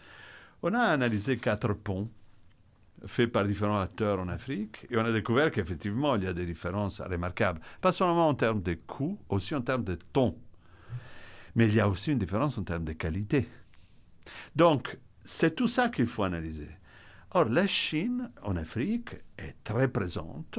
On 0.62 0.74
a 0.74 0.80
analysé 0.80 1.36
quatre 1.36 1.72
ponts 1.72 2.10
faits 3.06 3.32
par 3.32 3.44
différents 3.44 3.80
acteurs 3.80 4.20
en 4.20 4.28
Afrique 4.28 4.86
et 4.90 4.96
on 4.96 5.04
a 5.04 5.12
découvert 5.12 5.50
qu'effectivement, 5.50 6.16
il 6.16 6.24
y 6.24 6.26
a 6.26 6.32
des 6.32 6.46
différences 6.46 7.00
remarquables. 7.00 7.60
Pas 7.80 7.92
seulement 7.92 8.28
en 8.28 8.34
termes 8.34 8.62
de 8.62 8.74
coûts, 8.74 9.18
aussi 9.28 9.54
en 9.54 9.62
termes 9.62 9.84
de 9.84 9.96
ton. 10.12 10.36
Mais 11.54 11.66
il 11.66 11.74
y 11.74 11.80
a 11.80 11.88
aussi 11.88 12.12
une 12.12 12.18
différence 12.18 12.58
en 12.58 12.62
termes 12.62 12.84
de 12.84 12.92
qualité. 12.92 13.48
Donc, 14.54 14.98
c'est 15.24 15.54
tout 15.54 15.66
ça 15.66 15.88
qu'il 15.88 16.06
faut 16.06 16.22
analyser. 16.22 16.68
Or, 17.32 17.44
la 17.44 17.66
Chine 17.66 18.30
en 18.42 18.56
Afrique 18.56 19.16
est 19.38 19.54
très 19.64 19.88
présente. 19.88 20.58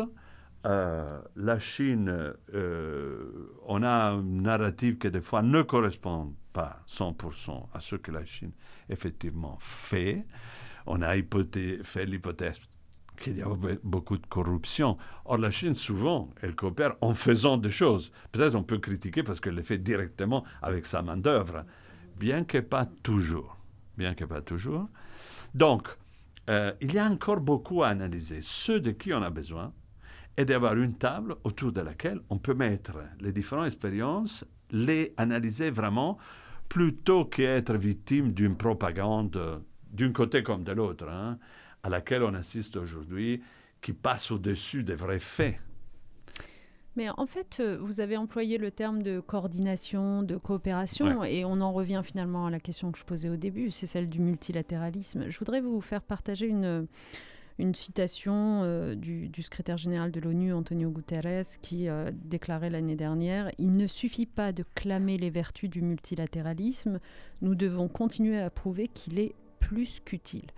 Euh, 0.66 1.20
la 1.36 1.60
Chine, 1.60 2.34
euh, 2.54 3.52
on 3.66 3.84
a 3.84 4.12
une 4.12 4.44
narrative 4.44 4.98
qui 4.98 5.10
des 5.10 5.22
fois 5.22 5.42
ne 5.42 5.62
correspond 5.64 6.34
pas 6.54 6.82
100% 6.88 7.68
à 7.74 7.80
ce 7.80 7.96
que 7.96 8.12
la 8.12 8.26
Chine 8.26 8.52
effectivement 8.90 9.58
fait. 9.60 10.26
On 10.86 11.02
a 11.02 11.13
fait 11.84 12.06
l'hypothèse 12.06 12.60
qu'il 13.22 13.38
y 13.38 13.41
a 13.41 13.48
beaucoup 13.84 14.17
de 14.17 14.26
corruption. 14.26 14.98
Or, 15.26 15.38
la 15.38 15.52
Chine, 15.52 15.76
souvent, 15.76 16.30
elle 16.41 16.56
coopère 16.56 16.96
en 17.02 17.13
faisant 17.13 17.58
des 17.58 17.70
choses. 17.70 18.12
Peut-être 18.32 18.56
on 18.56 18.63
peut 18.63 18.80
critiquer 18.80 19.24
parce 19.24 19.39
qu'elle 19.39 19.56
les 19.56 19.63
fait 19.63 19.78
directement 19.78 20.44
avec 20.62 20.86
sa 20.86 21.02
main-d'œuvre, 21.02 21.65
bien 22.17 22.44
que 22.44 22.58
pas 22.58 22.86
toujours. 23.04 23.58
Bien 23.98 24.15
que 24.15 24.26
pas 24.26 24.41
toujours. 24.41 24.89
Donc, 25.54 25.88
euh, 26.50 26.74
il 26.82 26.94
y 26.94 27.00
a 27.00 27.06
encore 27.06 27.39
beaucoup 27.39 27.84
à 27.84 27.89
analyser. 27.89 28.39
Ce 28.41 28.72
de 28.72 28.91
qui 28.91 29.13
on 29.13 29.22
a 29.22 29.30
besoin 29.30 29.74
est 30.38 30.46
d'avoir 30.46 30.76
une 30.76 30.96
table 30.96 31.36
autour 31.44 31.72
de 31.72 31.82
laquelle 31.82 32.20
on 32.30 32.38
peut 32.38 32.54
mettre 32.54 32.94
les 33.20 33.32
différentes 33.32 33.67
expériences, 33.67 34.46
les 34.72 35.13
analyser 35.17 35.70
vraiment, 35.70 36.17
plutôt 36.70 37.26
qu'être 37.26 37.76
victime 37.76 38.32
d'une 38.32 38.56
propagande 38.56 39.62
d'un 39.92 40.12
côté 40.12 40.44
comme 40.44 40.64
de 40.64 40.72
l'autre, 40.72 41.08
hein, 41.10 41.38
à 41.84 41.90
laquelle 41.90 42.24
on 42.24 42.34
assiste 42.34 42.78
aujourd'hui, 42.78 43.42
qui 43.82 43.94
passe 43.94 44.32
au-dessus 44.32 44.84
des 44.84 44.96
vrais 44.96 45.20
faits. 45.20 45.58
Mais 46.98 47.08
en 47.10 47.26
fait, 47.26 47.58
euh, 47.62 47.78
vous 47.82 48.02
avez 48.02 48.18
employé 48.18 48.58
le 48.58 48.70
terme 48.70 49.02
de 49.02 49.22
coordination, 49.22 50.24
de 50.24 50.36
coopération, 50.36 51.24
et 51.24 51.46
on 51.46 51.62
en 51.62 51.72
revient 51.72 52.02
finalement 52.04 52.48
à 52.48 52.50
la 52.50 52.60
question 52.60 52.92
que 52.92 53.00
je 53.00 53.06
posais 53.06 53.30
au 53.30 53.38
début, 53.38 53.72
c'est 53.72 53.88
celle 53.88 54.10
du 54.10 54.20
multilatéralisme. 54.20 55.30
Je 55.30 55.40
voudrais 55.40 55.62
vous 55.62 55.80
faire 55.80 56.02
partager 56.02 56.48
une, 56.48 56.88
une 57.62 57.76
citation 57.76 58.62
euh, 58.64 58.96
du, 58.96 59.30
secrétaire 59.42 59.78
général 59.78 60.12
de 60.12 60.20
l'ONU, 60.20 60.54
Antonio 60.54 60.90
Guterres, 60.90 61.46
qui 61.62 61.88
euh, 61.88 62.12
déclarait 62.14 62.70
l'année 62.70 62.96
dernière 62.96 63.50
Il 63.58 63.78
ne 63.78 63.88
suffit 63.88 64.26
pas 64.26 64.52
de 64.52 64.66
clamer 64.76 65.18
les 65.18 65.30
vertus 65.30 65.70
du 65.70 65.82
multilatéralisme, 65.82 67.00
nous 67.42 67.56
devons 67.56 67.88
continuer 67.88 68.40
à 68.40 68.50
prouver 68.50 68.88
qu'il 68.88 69.20
est 69.20 69.34
plus 69.62 70.02
qu'utile 70.04 70.52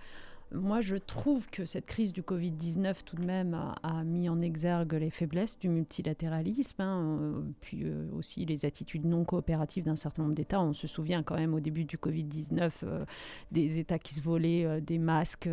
moi, 0.54 0.80
je 0.80 0.96
trouve 0.96 1.48
que 1.50 1.64
cette 1.64 1.86
crise 1.86 2.12
du 2.12 2.22
Covid-19, 2.22 3.02
tout 3.04 3.16
de 3.16 3.24
même, 3.24 3.58
a, 3.82 4.04
mis 4.04 4.28
en 4.28 4.40
exergue 4.40 4.94
les 4.94 5.10
faiblesses 5.10 5.58
du 5.58 5.68
multilatéralisme, 5.68 6.80
hein, 6.80 7.18
euh, 7.20 7.42
puis 7.60 7.82
euh, 7.84 8.06
aussi 8.16 8.44
les 8.44 8.64
attitudes 8.64 9.04
non 9.04 9.24
coopératives 9.24 9.84
d'un 9.84 9.96
certain 9.96 10.22
nombre 10.22 10.34
d'États. 10.34 10.60
On 10.60 10.72
se 10.72 10.86
souvient 10.86 11.22
quand 11.22 11.36
même 11.36 11.54
au 11.54 11.60
début 11.60 11.84
du 11.84 11.96
Covid-19 11.96 12.70
euh, 12.84 13.04
des 13.50 13.78
États 13.78 13.98
qui 13.98 14.14
se 14.14 14.20
volaient 14.20 14.80
des 14.80 14.98
masques 14.98 15.48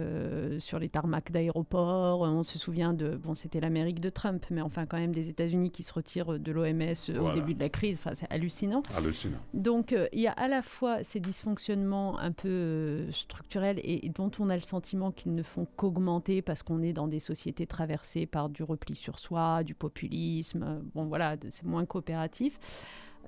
sur 0.60 0.80
les 0.80 0.90
tarmacs 0.90 1.32
d'aéroports. 1.32 2.22
On 2.22 2.44
se 2.44 2.58
souvient 2.58 2.94
de, 2.94 3.16
bon, 3.16 3.34
c'était 3.34 3.60
l'Amérique 3.60 4.00
de 4.00 4.10
Trump, 4.10 4.46
mais 4.52 4.62
enfin 4.62 4.86
quand 4.86 4.98
même 4.98 5.14
des 5.14 5.30
États-Unis 5.30 5.72
qui 5.72 5.84
se 5.84 5.94
retirent 5.94 6.40
de 6.40 6.52
l'OMS 6.52 7.20
au 7.20 7.34
début 7.34 7.54
de 7.54 7.60
la 7.60 7.70
crise. 7.70 7.98
Enfin, 7.98 8.16
c'est 8.16 8.32
hallucinant. 8.32 8.84
Hallucinant. 8.96 9.40
Donc, 9.54 9.96
il 10.14 10.20
y 10.20 10.28
a 10.28 10.34
à 10.34 10.48
la 10.48 10.62
fois 10.62 11.04
ces 11.04 11.20
dysfonctionnements 11.20 12.20
un 12.20 12.32
peu 12.32 13.06
structurels 13.12 13.80
et 13.84 14.10
dont 14.10 14.32
on 14.40 14.50
a 14.50 14.56
le 14.56 14.62
sentiment 14.62 14.91
qu'ils 15.12 15.34
ne 15.34 15.44
font 15.44 15.66
qu'augmenter 15.78 16.42
parce 16.42 16.64
qu'on 16.64 16.82
est 16.82 16.94
dans 16.94 17.08
des 17.08 17.20
sociétés 17.20 17.66
traversées 17.66 18.26
par 18.26 18.50
du 18.50 18.64
repli 18.64 18.96
sur 18.96 19.20
soi, 19.20 19.64
du 19.64 19.74
populisme. 19.74 20.64
Euh, 20.64 20.80
bon, 20.94 21.06
voilà, 21.06 21.38
c'est 21.52 21.66
moins 21.66 21.86
coopératif. 21.86 22.60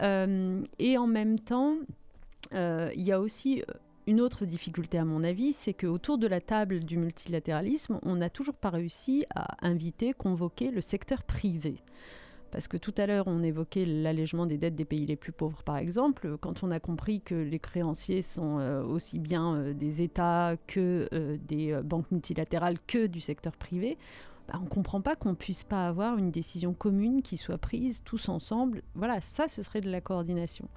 Euh, 0.02 0.62
et 0.80 0.98
en 0.98 1.08
même 1.08 1.40
temps, 1.40 1.78
euh, 2.54 2.90
il 2.96 3.04
y 3.04 3.12
a 3.12 3.20
aussi 3.20 3.64
une 4.06 4.20
autre 4.20 4.46
difficulté, 4.46 4.98
à 4.98 5.06
mon 5.06 5.24
avis, 5.24 5.54
c'est 5.54 5.74
qu'autour 5.74 6.18
de 6.18 6.28
la 6.28 6.42
table 6.42 6.82
du 6.82 6.98
multilatéralisme, 6.98 8.00
on 8.04 8.16
n'a 8.16 8.30
toujours 8.30 8.56
pas 8.56 8.70
réussi 8.70 9.26
à 9.34 9.66
inviter, 9.66 10.14
convoquer 10.14 10.72
le 10.72 10.82
secteur 10.82 11.24
privé. 11.24 11.78
Parce 12.54 12.68
que 12.68 12.78
tout 12.78 12.94
à 12.98 13.08
l'heure, 13.08 13.26
on 13.26 13.42
évoquait 13.42 13.84
l'allègement 13.84 14.46
des 14.46 14.60
dettes 14.60 14.76
des 14.76 14.86
pays 14.86 15.08
les 15.08 15.16
plus 15.16 15.32
pauvres, 15.32 15.64
par 15.64 15.78
exemple. 15.78 16.38
Quand 16.40 16.62
on 16.62 16.70
a 16.70 16.80
compris 16.80 17.20
que 17.20 17.34
les 17.34 17.58
créanciers 17.58 18.22
sont 18.22 18.60
euh, 18.60 18.84
aussi 18.84 19.18
bien 19.18 19.56
euh, 19.56 19.74
des 19.74 20.04
États 20.04 20.56
que 20.68 21.10
euh, 21.14 21.36
des 21.48 21.76
banques 21.84 22.12
multilatérales 22.12 22.78
que 22.86 23.08
du 23.08 23.22
secteur 23.22 23.54
privé, 23.54 23.98
bah, 24.48 24.60
on 24.62 24.66
ne 24.66 24.70
comprend 24.70 25.02
pas 25.02 25.16
qu'on 25.16 25.32
ne 25.32 25.36
puisse 25.36 25.64
pas 25.64 25.88
avoir 25.88 26.20
une 26.20 26.30
décision 26.30 26.76
commune 26.76 27.24
qui 27.24 27.38
soit 27.38 27.58
prise 27.58 28.04
tous 28.06 28.30
ensemble. 28.30 28.84
Voilà, 28.94 29.20
ça, 29.20 29.48
ce 29.48 29.64
serait 29.64 29.82
de 29.82 29.90
la 29.90 30.00
coordination. 30.00 30.68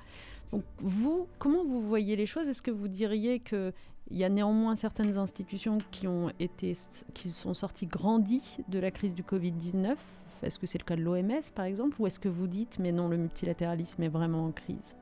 Donc, 0.53 0.63
vous, 0.79 1.29
comment 1.39 1.63
vous 1.63 1.83
voyez 1.83 2.17
les 2.17 2.25
choses? 2.25 2.49
Est-ce 2.49 2.63
que 2.63 2.71
vous 2.71 2.89
diriez 2.89 3.39
que 3.39 3.75
il 4.11 4.17
y 4.17 4.25
a 4.25 4.31
néanmoins 4.31 4.77
certaines 4.77 5.19
institutions 5.19 5.79
qui 5.91 6.09
ont 6.09 6.31
été, 6.39 6.73
qui 7.13 7.31
sont 7.31 7.53
sorties 7.53 7.87
grandies 7.87 8.59
de 8.69 8.79
la 8.79 8.91
crise 8.91 9.15
du 9.15 9.25
Covid-19 9.25 9.97
est-ce 10.43 10.59
que 10.59 10.67
c'est 10.67 10.79
le 10.79 10.85
cas 10.85 10.97
de 10.97 11.03
l'OMS, 11.03 11.43
par 11.55 11.65
exemple, 11.65 11.97
ou 12.01 12.07
est-ce 12.07 12.19
que 12.19 12.29
vous 12.29 12.47
dites, 12.47 12.79
mais 12.79 12.93
non, 12.93 13.09
le 13.09 13.17
multilatéralisme 13.17 14.03
est 14.03 14.09
vraiment 14.09 14.47
en 14.47 14.53
crise? 14.53 14.95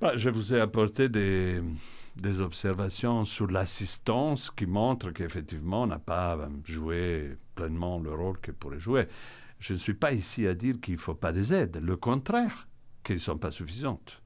Bah, 0.00 0.16
Je 0.16 0.30
vous 0.30 0.54
ai 0.54 0.60
apporté 0.60 1.08
des, 1.08 1.60
observations 2.40 3.24
sur 3.24 3.46
l'assistance 3.48 4.50
qui 4.50 4.66
montrent 4.66 5.10
qu'effectivement, 5.10 5.82
on 5.82 5.86
n'a 5.86 5.98
pas 5.98 6.48
joué 6.64 7.36
pleinement 7.54 7.98
le 7.98 8.12
rôle 8.12 8.40
qu'il 8.40 8.54
pourrait 8.54 8.80
jouer. 8.80 9.06
Je 9.58 9.72
ne 9.72 9.78
suis 9.78 9.94
pas 9.94 10.12
ici 10.12 10.46
à 10.46 10.54
dire 10.54 10.80
qu'il 10.80 10.94
ne 10.94 11.00
faut 11.00 11.14
pas 11.14 11.32
des 11.32 11.52
aides, 11.52 11.80
le 11.82 11.96
contraire, 11.96 12.68
qu'elles 13.02 13.16
ne 13.16 13.20
sont 13.20 13.38
pas 13.38 13.50
suffisantes. 13.50 14.22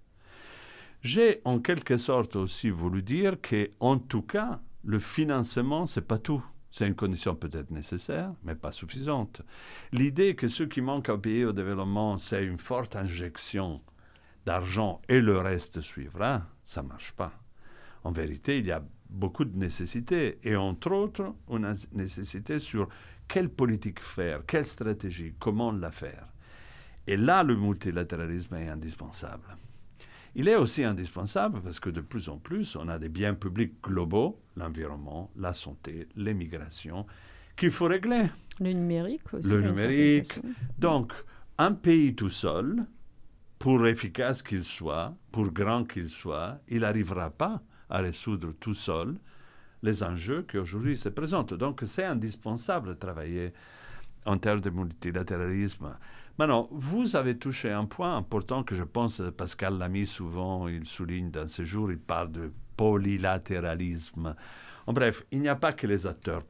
J'ai 1.00 1.40
en 1.44 1.58
quelque 1.58 1.96
sorte 1.96 2.36
aussi 2.36 2.70
voulu 2.70 3.02
dire 3.02 3.40
que, 3.40 3.70
en 3.80 3.98
tout 3.98 4.22
cas, 4.22 4.60
le 4.84 4.98
financement, 4.98 5.86
c'est 5.86 6.06
pas 6.06 6.18
tout. 6.18 6.44
C'est 6.72 6.86
une 6.86 6.94
condition 6.94 7.36
peut-être 7.36 7.70
nécessaire, 7.70 8.32
mais 8.44 8.54
pas 8.54 8.72
suffisante. 8.72 9.42
L'idée 9.92 10.34
que 10.34 10.48
ce 10.48 10.62
qui 10.62 10.80
manque 10.80 11.10
au 11.10 11.18
pays 11.18 11.44
au 11.44 11.52
développement, 11.52 12.16
c'est 12.16 12.44
une 12.44 12.58
forte 12.58 12.96
injection 12.96 13.82
d'argent 14.46 15.02
et 15.08 15.20
le 15.20 15.38
reste 15.38 15.82
suivra, 15.82 16.46
ça 16.64 16.82
ne 16.82 16.88
marche 16.88 17.12
pas. 17.12 17.32
En 18.04 18.10
vérité, 18.10 18.58
il 18.58 18.66
y 18.66 18.72
a 18.72 18.82
beaucoup 19.10 19.44
de 19.44 19.56
nécessités, 19.56 20.38
et 20.42 20.56
entre 20.56 20.92
autres, 20.92 21.34
une 21.50 21.72
nécessité 21.92 22.58
sur 22.58 22.88
quelle 23.28 23.50
politique 23.50 24.00
faire, 24.00 24.44
quelle 24.46 24.64
stratégie, 24.64 25.34
comment 25.38 25.72
la 25.72 25.90
faire. 25.90 26.26
Et 27.06 27.18
là, 27.18 27.42
le 27.42 27.54
multilatéralisme 27.54 28.54
est 28.54 28.68
indispensable. 28.68 29.56
Il 30.34 30.48
est 30.48 30.56
aussi 30.56 30.82
indispensable 30.82 31.60
parce 31.60 31.78
que 31.78 31.90
de 31.90 32.00
plus 32.00 32.28
en 32.28 32.38
plus, 32.38 32.76
on 32.76 32.88
a 32.88 32.98
des 32.98 33.08
biens 33.08 33.34
publics 33.34 33.74
globaux, 33.82 34.40
l'environnement, 34.56 35.30
la 35.36 35.52
santé, 35.52 36.08
l'immigration, 36.16 37.06
qu'il 37.56 37.70
faut 37.70 37.86
régler. 37.86 38.30
Le 38.60 38.72
numérique 38.72 39.32
aussi. 39.32 39.48
Le 39.48 39.60
numérique. 39.60 40.38
Donc, 40.78 41.12
un 41.58 41.72
pays 41.72 42.14
tout 42.14 42.30
seul, 42.30 42.86
pour 43.58 43.86
efficace 43.86 44.42
qu'il 44.42 44.64
soit, 44.64 45.14
pour 45.30 45.52
grand 45.52 45.84
qu'il 45.84 46.08
soit, 46.08 46.58
il 46.68 46.80
n'arrivera 46.80 47.30
pas 47.30 47.62
à 47.88 47.98
résoudre 47.98 48.52
tout 48.58 48.74
seul 48.74 49.14
les 49.82 50.02
enjeux 50.02 50.42
qui 50.48 50.58
aujourd'hui 50.58 50.96
se 50.96 51.08
présentent. 51.08 51.54
Donc, 51.54 51.82
c'est 51.84 52.04
indispensable 52.04 52.88
de 52.88 52.94
travailler 52.94 53.52
en 54.24 54.38
termes 54.38 54.60
de 54.60 54.70
multilatéralisme 54.70 55.96
Maintenant, 56.38 56.66
vous 56.70 57.14
avez 57.14 57.36
touché 57.36 57.70
un 57.70 57.84
point 57.84 58.16
important 58.16 58.62
que 58.62 58.74
je 58.74 58.84
pense 58.84 59.20
Pascal 59.36 59.76
Lamy 59.76 60.06
souvent, 60.06 60.66
il 60.66 60.86
souligne 60.86 61.30
dans 61.30 61.46
ses 61.46 61.66
jours, 61.66 61.92
il 61.92 61.98
parle 61.98 62.32
de 62.32 62.50
polylatéralisme. 62.76 64.34
En 64.86 64.92
bref, 64.94 65.24
il 65.30 65.40
n'y 65.40 65.48
a 65.48 65.56
pas 65.56 65.74
que 65.74 65.86
les 65.86 66.06
acteurs 66.06 66.42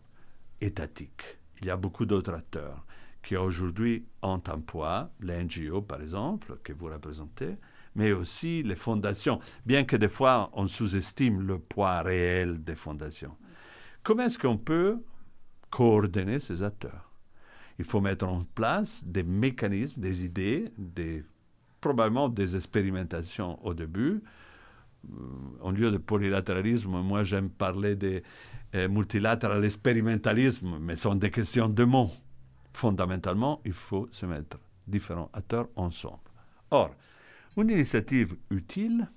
étatiques, 0.61 1.39
il 1.61 1.67
y 1.67 1.71
a 1.71 1.77
beaucoup 1.77 2.07
d'autres 2.07 2.33
acteurs 2.33 2.85
qui 3.23 3.37
aujourd'hui 3.37 4.05
ont 4.23 4.43
un 4.47 4.59
poids, 4.61 5.11
les 5.21 5.45
NGO 5.45 5.83
par 5.83 6.01
exemple, 6.01 6.59
que 6.63 6.73
vous 6.73 6.87
représentez, 6.87 7.57
mais 7.95 8.13
aussi 8.13 8.63
les 8.63 8.77
fondations, 8.77 9.41
bien 9.67 9.85
que 9.85 9.97
des 9.97 10.09
fois 10.09 10.51
on 10.55 10.67
sous-estime 10.69 11.41
le 11.43 11.59
poids 11.59 12.03
réel 12.03 12.63
des 12.63 12.75
fondations. 12.77 13.37
Comment 14.03 14.25
est-ce 14.25 14.39
qu'on 14.39 14.59
peut 14.59 15.03
coordonner 15.71 16.39
ces 16.39 16.63
acteurs? 16.63 17.12
Il 17.79 17.85
faut 17.85 18.01
mettre 18.01 18.27
en 18.27 18.45
place 18.55 19.03
des 19.05 19.23
mécanismes, 19.23 20.01
des 20.01 20.25
idées, 20.25 20.73
probablement 21.81 22.29
des 22.29 22.57
expérimentations 22.57 23.65
au 23.65 23.75
début. 23.75 24.23
En 25.61 25.73
euh, 25.73 25.77
lieu 25.77 25.91
de 25.91 25.99
polylatéralisme, 25.99 26.91
moi 27.01 27.25
j'aime 27.25 27.51
parler 27.51 27.97
de 27.97 28.23
euh, 28.75 28.89
multilatéral 28.89 29.65
expérimentalisme, 29.65 30.79
mais 30.81 30.97
ce 30.97 31.03
sont 31.03 31.17
des 31.17 31.31
questions 31.31 31.69
de 31.69 31.85
mots. 31.85 32.11
Fondamentalement, 32.73 33.61
il 33.65 33.73
faut 33.73 34.07
se 34.11 34.27
mettre 34.27 34.59
différents 34.87 35.31
acteurs 35.33 35.69
ensemble. 35.77 36.21
Or, 36.71 36.95
une 37.57 37.71
initiative 37.71 38.37
utile 38.51 39.09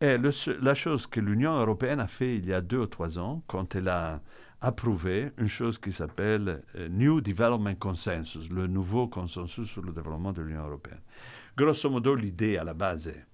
est 0.00 0.18
la 0.60 0.74
chose 0.74 1.06
que 1.06 1.20
l'Union 1.20 1.58
européenne 1.58 2.00
a 2.00 2.06
fait 2.06 2.36
il 2.36 2.46
y 2.46 2.52
a 2.52 2.60
deux 2.60 2.78
ou 2.78 2.86
trois 2.86 3.18
ans, 3.18 3.42
quand 3.46 3.74
elle 3.74 3.88
a 3.88 4.20
approuvé 4.60 5.30
une 5.38 5.46
chose 5.46 5.78
qui 5.78 5.92
s'appelle 5.92 6.62
euh, 6.76 6.88
New 6.88 7.20
Development 7.20 7.76
Consensus, 7.78 8.50
le 8.50 8.66
nouveau 8.66 9.06
consensus 9.06 9.68
sur 9.68 9.82
le 9.82 9.92
développement 9.92 10.32
de 10.32 10.42
l'Union 10.42 10.64
européenne. 10.64 11.00
Grosso 11.56 11.88
modo, 11.88 12.14
l'idée 12.14 12.56
à 12.56 12.64
la 12.64 12.74
base 12.74 13.08
est 13.08 13.24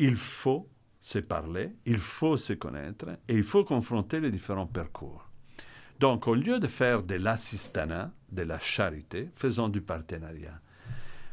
il 0.00 0.16
faut 0.16 0.66
se 0.98 1.18
parler, 1.18 1.74
il 1.84 1.98
faut 1.98 2.36
se 2.38 2.54
connaître 2.54 3.06
et 3.28 3.34
il 3.34 3.42
faut 3.42 3.64
confronter 3.64 4.20
les 4.20 4.30
différents 4.30 4.66
parcours. 4.66 5.28
Donc, 5.98 6.26
au 6.26 6.34
lieu 6.34 6.58
de 6.58 6.66
faire 6.66 7.02
de 7.02 7.16
l'assistanat, 7.16 8.10
de 8.32 8.42
la 8.42 8.58
charité, 8.58 9.28
faisons 9.34 9.68
du 9.68 9.82
partenariat. 9.82 10.58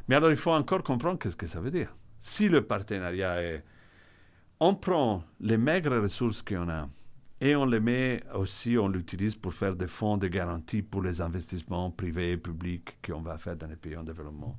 Mais 0.08 0.16
alors, 0.16 0.32
il 0.32 0.36
faut 0.36 0.52
encore 0.52 0.84
comprendre 0.84 1.18
qu'est-ce 1.18 1.38
que 1.38 1.48
ça 1.48 1.62
veut 1.62 1.72
dire. 1.72 1.96
Si 2.20 2.50
le 2.50 2.66
partenariat 2.66 3.42
est 3.42 3.64
on 4.60 4.76
prend 4.76 5.24
les 5.40 5.58
maigres 5.58 6.02
ressources 6.02 6.42
qu'on 6.42 6.70
a 6.70 6.88
et 7.40 7.56
on 7.56 7.66
les 7.66 7.80
met 7.80 8.24
aussi, 8.34 8.78
on 8.78 8.88
l'utilise 8.88 9.36
pour 9.36 9.54
faire 9.54 9.76
des 9.76 9.88
fonds 9.88 10.18
de 10.18 10.28
garantie 10.28 10.82
pour 10.82 11.04
les 11.04 11.22
investissements 11.22 11.92
privés 11.92 12.32
et 12.32 12.38
publics 12.38 12.98
qu'on 13.06 13.22
va 13.22 13.38
faire 13.38 13.56
dans 13.56 13.68
les 13.68 13.76
pays 13.76 13.96
en 13.96 14.04
développement. 14.04 14.58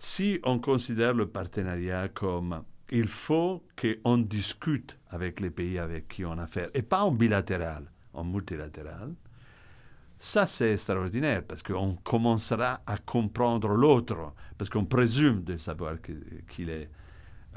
Si 0.00 0.40
on 0.42 0.58
considère 0.58 1.14
le 1.14 1.28
partenariat 1.28 2.08
comme 2.08 2.64
il 2.90 3.06
faut 3.06 3.62
qu'on 3.80 4.18
discute 4.18 4.98
avec 5.10 5.40
les 5.40 5.50
pays 5.50 5.78
avec 5.78 6.08
qui 6.08 6.24
on 6.24 6.32
a 6.32 6.42
affaire, 6.42 6.68
et 6.74 6.82
pas 6.82 7.04
en 7.04 7.12
bilatéral, 7.12 7.84
en 8.12 8.24
multilatéral, 8.24 9.14
ça 10.18 10.46
c'est 10.46 10.72
extraordinaire 10.72 11.44
parce 11.44 11.62
qu'on 11.62 11.94
commencera 11.94 12.80
à 12.86 12.98
comprendre 12.98 13.68
l'autre, 13.68 14.32
parce 14.58 14.68
qu'on 14.68 14.84
présume 14.84 15.44
de 15.44 15.56
savoir 15.56 15.96
qu'il 16.48 16.70
est, 16.70 16.90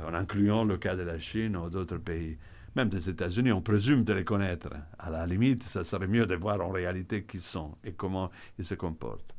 en 0.06 0.14
incluant 0.14 0.64
le 0.64 0.78
cas 0.78 0.96
de 0.96 1.04
la 1.04 1.20
Chine 1.20 1.58
ou 1.58 1.70
d'autres 1.70 1.98
pays 1.98 2.38
même 2.78 2.90
des 2.90 3.10
États-Unis, 3.10 3.52
on 3.52 3.62
présume 3.62 4.04
de 4.04 4.14
les 4.14 4.24
connaître. 4.24 4.70
À 5.00 5.10
la 5.10 5.26
limite, 5.26 5.64
ça 5.64 5.84
serait 5.84 6.08
mieux 6.08 6.28
de 6.28 6.36
voir 6.36 6.62
en 6.62 6.70
réalité 6.70 7.24
qui 7.24 7.40
sont 7.40 7.76
et 7.84 7.94
comment 7.94 8.30
ils 8.60 8.66
se 8.66 8.76
comportent. 8.76 9.34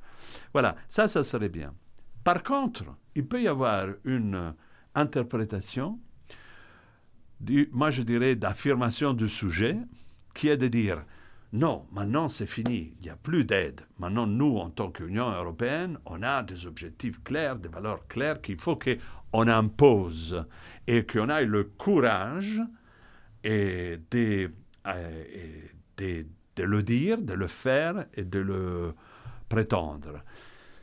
Voilà, 0.52 0.74
ça, 0.88 1.06
ça 1.06 1.22
serait 1.22 1.48
bien. 1.48 1.72
Par 2.24 2.42
contre, 2.42 2.84
il 3.14 3.24
peut 3.26 3.40
y 3.40 3.46
avoir 3.46 3.86
une 4.04 4.54
interprétation, 4.94 6.00
moi 7.70 7.90
je 7.90 8.02
dirais, 8.02 8.34
d'affirmation 8.34 9.14
du 9.14 9.28
sujet, 9.28 9.76
qui 10.34 10.48
est 10.48 10.56
de 10.56 10.66
dire, 10.66 11.04
non, 11.52 11.86
maintenant 11.92 12.28
c'est 12.28 12.46
fini, 12.46 12.92
il 12.98 13.04
n'y 13.04 13.10
a 13.10 13.16
plus 13.16 13.44
d'aide. 13.44 13.82
Maintenant, 14.00 14.26
nous, 14.26 14.56
en 14.58 14.68
tant 14.68 14.90
qu'Union 14.90 15.30
européenne, 15.30 15.98
on 16.06 16.24
a 16.24 16.42
des 16.42 16.66
objectifs 16.66 17.22
clairs, 17.22 17.56
des 17.56 17.68
valeurs 17.68 18.06
claires 18.08 18.42
qu'il 18.42 18.58
faut 18.58 18.76
qu'on 19.32 19.48
impose 19.48 20.44
et 20.86 21.04
qu'on 21.04 21.28
ait 21.28 21.44
le 21.44 21.64
courage 21.64 22.60
et 23.44 23.98
de, 24.10 24.50
le 26.58 26.82
dire, 26.82 27.20
de 27.20 27.34
le 27.34 27.46
faire 27.46 28.06
et 28.14 28.24
de 28.24 28.38
le 28.38 28.94
prétendre. 29.48 30.22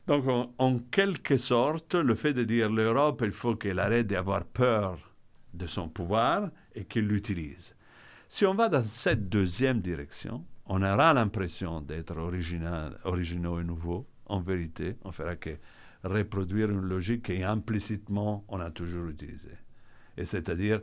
Donc, 0.08 0.28
en, 0.28 0.54
en 0.60 0.80
quelque 0.80 1.38
sorte, 1.38 1.96
le 1.96 2.16
fait 2.16 2.34
de 2.34 2.44
dire 2.44 2.72
l'Europe, 2.72 3.24
il 3.26 3.32
faut 3.32 3.56
qu'elle 3.56 3.80
arrête 3.80 4.08
d'avoir 4.08 4.44
peur 4.46 5.00
de 5.54 5.66
son 5.66 5.90
pouvoir 5.90 6.50
et 6.76 6.84
qu'elle 6.86 7.08
l'utilise. 7.08 7.76
Si 8.28 8.46
on 8.46 8.54
va 8.54 8.70
dans 8.70 8.82
cette 8.82 9.30
deuxième 9.30 9.82
direction, 9.82 10.46
on 10.68 10.82
aura 10.82 11.14
l'impression 11.14 11.82
d'être 11.82 12.18
originaux 12.18 13.60
et 13.60 13.64
nouveaux. 13.64 14.06
En 14.28 14.40
vérité, 14.40 14.96
on 15.04 15.12
fera 15.12 15.36
que 15.36 15.52
reproduire 16.06 16.70
une 16.70 16.82
logique 16.82 17.24
qu'implicitement 17.24 18.46
on 18.48 18.60
a 18.60 18.72
toujours 18.72 19.08
utilisée. 19.08 19.58
Et 20.18 20.26
c'est-à-dire, 20.26 20.82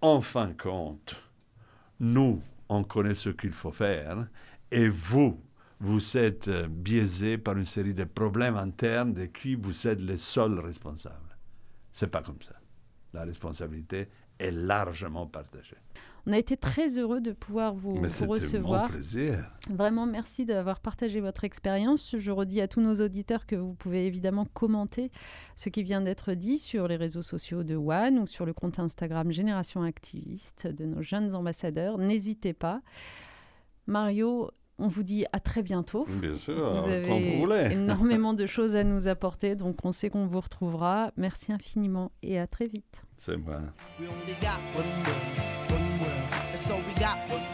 en 0.00 0.20
fin 0.20 0.48
de 0.48 0.60
compte, 0.60 1.16
nous, 2.00 2.42
on 2.68 2.84
connaît 2.84 3.14
ce 3.14 3.30
qu'il 3.30 3.52
faut 3.52 3.72
faire, 3.72 4.26
et 4.70 4.88
vous, 4.88 5.40
vous 5.80 6.16
êtes 6.16 6.48
biaisés 6.68 7.36
par 7.36 7.56
une 7.56 7.66
série 7.66 7.94
de 7.94 8.04
problèmes 8.04 8.56
internes 8.56 9.12
de 9.12 9.26
qui 9.26 9.54
vous 9.54 9.86
êtes 9.86 10.00
les 10.00 10.16
seuls 10.16 10.58
responsables. 10.60 11.36
C'est 11.92 12.10
pas 12.10 12.22
comme 12.22 12.40
ça. 12.42 12.54
La 13.12 13.24
responsabilité 13.24 14.08
est 14.38 14.50
largement 14.50 15.26
partagée. 15.26 15.76
On 16.26 16.32
a 16.32 16.38
été 16.38 16.56
très 16.56 16.98
heureux 16.98 17.20
de 17.20 17.32
pouvoir 17.32 17.74
vous, 17.74 17.98
Mais 17.98 18.08
vous 18.08 18.26
recevoir. 18.26 18.84
Mon 18.84 18.88
plaisir. 18.88 19.50
Vraiment, 19.70 20.06
merci 20.06 20.46
d'avoir 20.46 20.80
partagé 20.80 21.20
votre 21.20 21.44
expérience. 21.44 22.16
Je 22.16 22.30
redis 22.30 22.60
à 22.62 22.68
tous 22.68 22.80
nos 22.80 22.94
auditeurs 22.94 23.46
que 23.46 23.56
vous 23.56 23.74
pouvez 23.74 24.06
évidemment 24.06 24.46
commenter 24.46 25.10
ce 25.56 25.68
qui 25.68 25.82
vient 25.82 26.00
d'être 26.00 26.32
dit 26.32 26.58
sur 26.58 26.88
les 26.88 26.96
réseaux 26.96 27.22
sociaux 27.22 27.62
de 27.62 27.76
One 27.76 28.18
ou 28.18 28.26
sur 28.26 28.46
le 28.46 28.54
compte 28.54 28.78
Instagram 28.78 29.32
Génération 29.32 29.82
Activiste 29.82 30.66
de 30.66 30.86
nos 30.86 31.02
jeunes 31.02 31.34
ambassadeurs. 31.34 31.98
N'hésitez 31.98 32.54
pas. 32.54 32.80
Mario, 33.86 34.50
on 34.78 34.88
vous 34.88 35.02
dit 35.02 35.26
à 35.32 35.40
très 35.40 35.62
bientôt. 35.62 36.06
Bien 36.08 36.34
sûr, 36.34 36.74
vous 36.74 36.88
avez 36.88 37.06
quand 37.06 37.20
vous 37.20 37.40
voulez. 37.40 37.68
énormément 37.72 38.34
de 38.34 38.46
choses 38.46 38.74
à 38.76 38.82
nous 38.82 39.08
apporter, 39.08 39.56
donc 39.56 39.84
on 39.84 39.92
sait 39.92 40.10
qu'on 40.10 40.26
vous 40.26 40.40
retrouvera. 40.40 41.12
Merci 41.16 41.52
infiniment 41.52 42.12
et 42.22 42.38
à 42.38 42.46
très 42.46 42.66
vite. 42.66 43.04
C'est 43.16 43.36
moi. 43.36 43.60
got 47.04 47.18
one 47.28 47.53